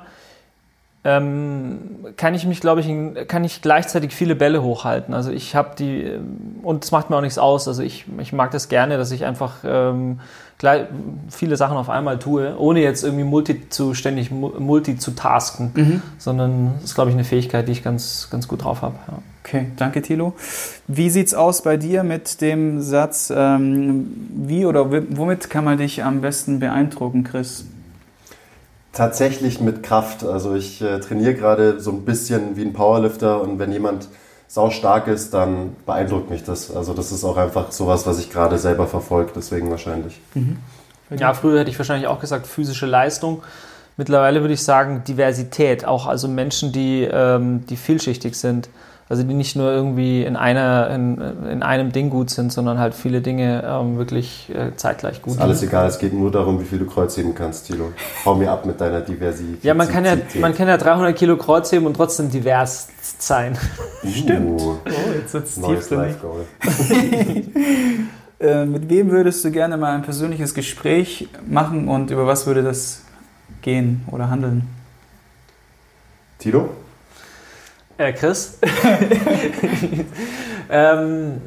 ähm, 1.04 1.78
kann 2.16 2.34
ich 2.34 2.46
mich, 2.46 2.60
glaube 2.60 2.80
ich, 2.80 3.26
kann 3.26 3.42
ich 3.42 3.60
gleichzeitig 3.60 4.14
viele 4.14 4.36
Bälle 4.36 4.62
hochhalten. 4.62 5.14
Also 5.14 5.32
ich 5.32 5.56
habe 5.56 5.70
die, 5.76 6.02
ähm, 6.02 6.60
und 6.62 6.84
es 6.84 6.92
macht 6.92 7.10
mir 7.10 7.16
auch 7.16 7.20
nichts 7.22 7.38
aus. 7.38 7.66
Also 7.66 7.82
ich, 7.82 8.04
ich 8.18 8.32
mag 8.32 8.52
das 8.52 8.68
gerne, 8.68 8.98
dass 8.98 9.10
ich 9.10 9.24
einfach 9.24 9.56
ähm, 9.64 10.20
gleich, 10.58 10.84
viele 11.28 11.56
Sachen 11.56 11.76
auf 11.76 11.90
einmal 11.90 12.20
tue, 12.20 12.56
ohne 12.56 12.80
jetzt 12.80 13.02
irgendwie 13.02 13.24
multi 13.24 13.68
zu, 13.68 13.94
ständig 13.94 14.30
multi 14.30 14.96
zu 14.96 15.10
tasken, 15.10 15.72
Mhm. 15.74 16.02
sondern 16.18 16.74
das 16.76 16.90
ist, 16.90 16.94
glaube 16.94 17.10
ich, 17.10 17.16
eine 17.16 17.24
Fähigkeit, 17.24 17.66
die 17.66 17.72
ich 17.72 17.82
ganz, 17.82 18.28
ganz 18.30 18.46
gut 18.46 18.62
drauf 18.62 18.82
habe. 18.82 18.94
Ja. 19.08 19.18
Okay, 19.44 19.66
danke 19.76 20.02
Thilo. 20.02 20.34
Wie 20.86 21.10
sieht's 21.10 21.34
aus 21.34 21.62
bei 21.62 21.76
dir 21.76 22.04
mit 22.04 22.40
dem 22.40 22.80
Satz, 22.80 23.32
ähm, 23.34 24.06
wie 24.36 24.66
oder 24.66 24.88
womit 25.16 25.50
kann 25.50 25.64
man 25.64 25.78
dich 25.78 26.04
am 26.04 26.20
besten 26.20 26.60
beeindrucken, 26.60 27.24
Chris? 27.24 27.64
Tatsächlich 28.92 29.60
mit 29.60 29.82
Kraft. 29.82 30.24
Also 30.24 30.54
ich 30.54 30.82
äh, 30.82 31.00
trainiere 31.00 31.34
gerade 31.34 31.80
so 31.80 31.90
ein 31.90 32.04
bisschen 32.04 32.56
wie 32.56 32.62
ein 32.62 32.72
Powerlifter 32.72 33.40
und 33.40 33.58
wenn 33.58 33.72
jemand 33.72 34.08
sau 34.48 34.68
stark 34.68 35.08
ist, 35.08 35.32
dann 35.32 35.74
beeindruckt 35.86 36.28
mich 36.28 36.44
das. 36.44 36.74
Also 36.74 36.92
das 36.92 37.10
ist 37.10 37.24
auch 37.24 37.38
einfach 37.38 37.72
sowas, 37.72 38.06
was 38.06 38.18
ich 38.18 38.30
gerade 38.30 38.58
selber 38.58 38.86
verfolge, 38.86 39.32
deswegen 39.34 39.70
wahrscheinlich. 39.70 40.20
Ja, 41.16 41.32
früher 41.32 41.60
hätte 41.60 41.70
ich 41.70 41.78
wahrscheinlich 41.78 42.06
auch 42.06 42.20
gesagt 42.20 42.46
physische 42.46 42.84
Leistung. 42.84 43.42
Mittlerweile 43.96 44.42
würde 44.42 44.54
ich 44.54 44.62
sagen 44.62 45.04
Diversität, 45.08 45.86
auch 45.86 46.06
also 46.06 46.28
Menschen, 46.28 46.72
die, 46.72 47.02
ähm, 47.02 47.64
die 47.66 47.76
vielschichtig 47.76 48.36
sind. 48.36 48.68
Also 49.12 49.24
die 49.24 49.34
nicht 49.34 49.56
nur 49.56 49.70
irgendwie 49.70 50.22
in, 50.22 50.36
einer, 50.36 50.88
in, 50.88 51.20
in 51.46 51.62
einem 51.62 51.92
Ding 51.92 52.08
gut 52.08 52.30
sind, 52.30 52.50
sondern 52.50 52.78
halt 52.78 52.94
viele 52.94 53.20
Dinge 53.20 53.62
ähm, 53.62 53.98
wirklich 53.98 54.48
äh, 54.48 54.74
zeitgleich 54.74 55.20
gut 55.20 55.34
Ist 55.34 55.40
alles 55.42 55.60
sind. 55.60 55.68
egal, 55.68 55.86
es 55.86 55.98
geht 55.98 56.14
nur 56.14 56.30
darum, 56.30 56.58
wie 56.62 56.64
viel 56.64 56.78
du 56.78 56.86
Kreuzheben 56.86 57.34
kannst, 57.34 57.66
Tilo. 57.66 57.92
Hau 58.24 58.34
mir 58.36 58.50
ab 58.50 58.64
mit 58.64 58.80
deiner 58.80 59.02
Diversität. 59.02 59.62
Ja, 59.64 59.74
man 59.74 59.86
kann 59.86 60.06
ja, 60.06 60.16
man 60.40 60.54
kann 60.54 60.66
ja 60.66 60.78
300 60.78 61.14
Kilo 61.14 61.36
Kreuzheben 61.36 61.86
und 61.86 61.92
trotzdem 61.94 62.30
divers 62.30 62.88
sein. 63.18 63.58
Stimmt. 64.10 64.62
Oh, 64.62 64.78
jetzt 65.14 65.34
wird's 65.34 65.58
Neues. 65.58 65.90
Life 65.90 66.18
Goal. 66.22 66.46
Äh, 68.40 68.64
mit 68.64 68.88
wem 68.90 69.10
würdest 69.12 69.44
du 69.44 69.52
gerne 69.52 69.76
mal 69.76 69.94
ein 69.94 70.02
persönliches 70.02 70.52
Gespräch 70.52 71.28
machen 71.46 71.86
und 71.86 72.10
über 72.10 72.26
was 72.26 72.44
würde 72.46 72.64
das 72.64 73.02
gehen 73.60 74.02
oder 74.10 74.30
handeln? 74.30 74.66
Tilo? 76.38 76.70
Äh, 78.02 78.12
Chris? 78.12 78.58
ähm, 80.70 81.40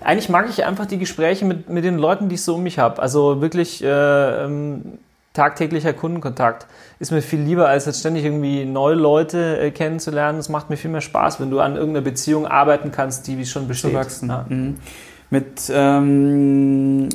eigentlich 0.00 0.28
mag 0.28 0.48
ich 0.50 0.64
einfach 0.64 0.86
die 0.86 0.98
Gespräche 0.98 1.44
mit, 1.44 1.70
mit 1.70 1.84
den 1.84 1.96
Leuten, 1.96 2.28
die 2.28 2.34
ich 2.34 2.42
so 2.42 2.56
um 2.56 2.62
mich 2.62 2.78
habe. 2.78 3.00
Also 3.00 3.40
wirklich 3.40 3.82
äh, 3.82 4.44
ähm, 4.44 4.98
tagtäglicher 5.32 5.94
Kundenkontakt 5.94 6.66
ist 6.98 7.10
mir 7.10 7.22
viel 7.22 7.40
lieber, 7.40 7.68
als 7.68 7.86
jetzt 7.86 8.00
ständig 8.00 8.24
irgendwie 8.24 8.66
neue 8.66 8.94
Leute 8.94 9.58
äh, 9.58 9.70
kennenzulernen. 9.70 10.38
Es 10.38 10.50
macht 10.50 10.68
mir 10.68 10.76
viel 10.76 10.90
mehr 10.90 11.00
Spaß, 11.00 11.40
wenn 11.40 11.50
du 11.50 11.60
an 11.60 11.76
irgendeiner 11.76 12.04
Beziehung 12.04 12.46
arbeiten 12.46 12.92
kannst, 12.92 13.26
die 13.26 13.38
wie 13.38 13.46
schon 13.46 13.66
besteht. 13.66 13.92
Zu 13.92 13.96
wachsen. 13.96 14.28
Ja. 14.28 14.44
Mhm. 14.48 14.78
Mit 15.30 15.72
ähm, 15.72 17.08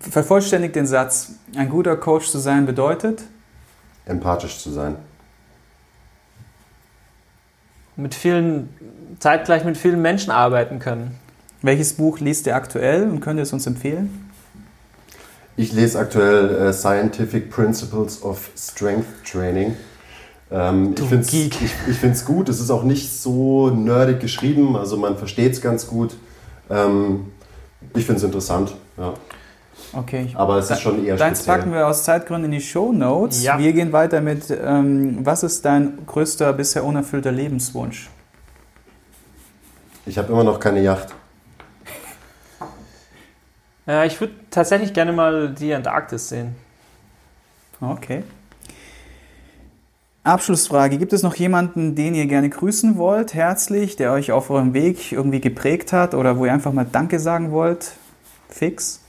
vervollständigt 0.00 0.74
den 0.74 0.86
Satz, 0.86 1.32
ein 1.54 1.68
guter 1.68 1.96
Coach 1.96 2.28
zu 2.28 2.38
sein 2.38 2.64
bedeutet. 2.64 3.22
Empathisch 4.06 4.58
zu 4.58 4.70
sein. 4.70 4.96
Mit 7.96 8.14
vielen, 8.14 8.68
zeitgleich 9.18 9.64
mit 9.64 9.76
vielen 9.76 10.00
Menschen 10.00 10.30
arbeiten 10.30 10.78
können. 10.78 11.16
Welches 11.62 11.94
Buch 11.94 12.20
liest 12.20 12.46
ihr 12.46 12.56
aktuell 12.56 13.02
und 13.04 13.20
könnt 13.20 13.38
ihr 13.38 13.42
es 13.42 13.52
uns 13.52 13.66
empfehlen? 13.66 14.30
Ich 15.56 15.72
lese 15.72 15.98
aktuell 15.98 16.68
äh, 16.68 16.72
Scientific 16.72 17.50
Principles 17.50 18.22
of 18.22 18.50
Strength 18.56 19.06
Training. 19.30 19.76
Ähm, 20.50 20.94
Du 20.94 21.02
ich 21.02 21.08
finde 21.08 21.24
es 21.26 21.32
ich, 21.34 21.52
ich 21.88 22.24
gut. 22.24 22.48
Es 22.48 22.60
ist 22.60 22.70
auch 22.70 22.82
nicht 22.82 23.12
so 23.12 23.68
nerdig 23.70 24.20
geschrieben, 24.20 24.76
also 24.76 24.96
man 24.96 25.18
versteht 25.18 25.52
es 25.52 25.60
ganz 25.60 25.86
gut. 25.86 26.16
Ähm, 26.70 27.26
ich 27.94 28.06
finde 28.06 28.18
es 28.18 28.24
interessant, 28.24 28.74
ja. 28.96 29.14
Okay. 29.92 30.30
aber 30.34 30.58
es 30.58 30.70
ist 30.70 30.80
schon 30.80 31.04
eher 31.04 31.16
Deins 31.16 31.38
speziell. 31.38 31.58
packen 31.58 31.72
wir 31.72 31.86
aus 31.86 32.04
Zeitgründen 32.04 32.52
in 32.52 32.58
die 32.58 32.64
Show 32.64 32.92
Notes. 32.92 33.42
Ja. 33.42 33.58
Wir 33.58 33.72
gehen 33.72 33.92
weiter 33.92 34.20
mit, 34.20 34.50
ähm, 34.50 35.24
was 35.26 35.42
ist 35.42 35.64
dein 35.64 36.06
größter 36.06 36.52
bisher 36.52 36.84
unerfüllter 36.84 37.32
Lebenswunsch? 37.32 38.08
Ich 40.06 40.16
habe 40.16 40.32
immer 40.32 40.44
noch 40.44 40.60
keine 40.60 40.80
Yacht. 40.80 41.14
Ja, 43.86 44.04
ich 44.04 44.20
würde 44.20 44.34
tatsächlich 44.50 44.92
gerne 44.92 45.12
mal 45.12 45.50
die 45.52 45.74
Antarktis 45.74 46.28
sehen. 46.28 46.54
Okay. 47.80 48.22
Abschlussfrage. 50.22 50.98
Gibt 50.98 51.12
es 51.12 51.22
noch 51.22 51.34
jemanden, 51.34 51.94
den 51.94 52.14
ihr 52.14 52.26
gerne 52.26 52.50
grüßen 52.50 52.98
wollt, 52.98 53.34
herzlich, 53.34 53.96
der 53.96 54.12
euch 54.12 54.32
auf 54.32 54.50
eurem 54.50 54.74
Weg 54.74 55.12
irgendwie 55.12 55.40
geprägt 55.40 55.92
hat 55.92 56.14
oder 56.14 56.38
wo 56.38 56.44
ihr 56.44 56.52
einfach 56.52 56.72
mal 56.72 56.86
Danke 56.90 57.18
sagen 57.18 57.50
wollt? 57.52 57.92
Fix? 58.48 59.00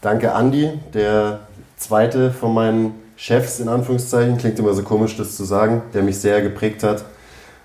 Danke 0.00 0.32
Andi, 0.32 0.78
der 0.94 1.40
zweite 1.76 2.30
von 2.30 2.54
meinen 2.54 2.94
Chefs 3.16 3.58
in 3.58 3.68
Anführungszeichen, 3.68 4.38
klingt 4.38 4.58
immer 4.58 4.72
so 4.72 4.82
komisch, 4.82 5.16
das 5.16 5.36
zu 5.36 5.44
sagen, 5.44 5.82
der 5.92 6.02
mich 6.02 6.20
sehr 6.20 6.40
geprägt 6.40 6.84
hat, 6.84 7.04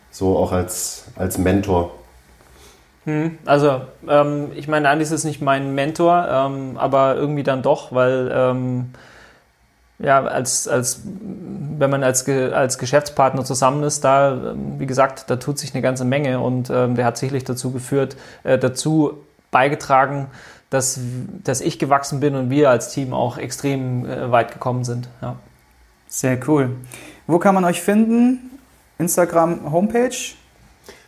so 0.10 0.36
auch 0.38 0.52
als, 0.52 1.06
als 1.15 1.38
Mentor. 1.38 1.91
Hm, 3.06 3.38
Also, 3.46 3.82
ähm, 4.08 4.52
ich 4.56 4.67
meine, 4.67 4.89
Andi 4.89 5.04
ist 5.04 5.24
nicht 5.24 5.41
mein 5.41 5.76
Mentor, 5.76 6.28
ähm, 6.28 6.78
aber 6.78 7.15
irgendwie 7.15 7.43
dann 7.43 7.62
doch, 7.62 7.91
weil 7.91 8.32
ähm, 8.34 8.93
ja, 10.00 10.24
als, 10.24 10.67
als, 10.67 11.02
wenn 11.04 11.89
man 11.89 12.04
als, 12.04 12.28
als 12.28 12.78
Geschäftspartner 12.78 13.46
zusammen 13.46 13.84
ist, 13.84 14.04
da, 14.04 14.34
ähm, 14.34 14.80
wie 14.80 14.88
gesagt, 14.88 15.30
da 15.30 15.36
tut 15.36 15.60
sich 15.60 15.74
eine 15.74 15.82
ganze 15.82 16.04
Menge 16.04 16.39
und 16.39 16.69
ähm, 16.72 16.96
der 16.96 17.06
hat 17.06 17.17
sicherlich 17.17 17.43
dazu 17.43 17.72
geführt, 17.72 18.15
äh, 18.43 18.58
dazu 18.58 19.19
beigetragen, 19.52 20.28
dass, 20.73 20.99
dass 21.43 21.62
ich 21.62 21.77
gewachsen 21.77 22.19
bin 22.19 22.36
und 22.36 22.49
wir 22.49 22.69
als 22.69 22.91
Team 22.91 23.13
auch 23.13 23.38
extrem 23.38 24.05
äh, 24.05 24.31
weit 24.31 24.51
gekommen 24.51 24.83
sind. 24.83 25.07
Ja. 25.21 25.36
Sehr 26.07 26.39
cool. 26.47 26.71
Wo 27.27 27.39
kann 27.39 27.55
man 27.55 27.63
euch 27.63 27.81
finden? 27.81 28.59
Instagram, 28.97 29.71
Homepage? 29.71 30.15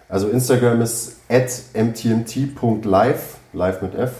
Also 0.07 0.29
Instagram 0.29 0.81
ist 0.81 1.17
at 1.29 1.51
mtmt.live, 1.73 3.37
live 3.53 3.81
mit 3.81 3.95
F. 3.95 4.11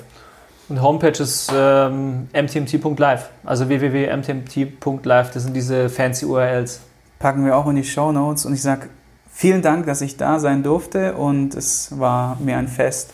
Und 0.68 0.82
Homepage 0.82 1.22
ist 1.22 1.52
ähm, 1.56 2.28
mtmt.live, 2.34 3.30
also 3.44 3.70
www.mtmt.live, 3.70 5.32
das 5.32 5.44
sind 5.44 5.54
diese 5.54 5.90
fancy 5.90 6.26
URLs. 6.26 6.80
Packen 7.20 7.46
wir 7.46 7.56
auch 7.56 7.68
in 7.68 7.76
die 7.76 7.84
Show 7.84 8.12
Notes 8.12 8.48
und 8.48 8.54
ich 8.56 8.64
sage 8.64 8.90
vielen 9.32 9.62
Dank, 9.62 9.86
dass 9.86 10.02
ich 10.02 10.18
da 10.18 10.40
sein 10.40 10.64
durfte 10.64 11.14
und 11.14 11.54
es 11.54 12.00
war 12.00 12.38
mir 12.40 12.58
ein 12.58 12.68
Fest. 12.68 13.14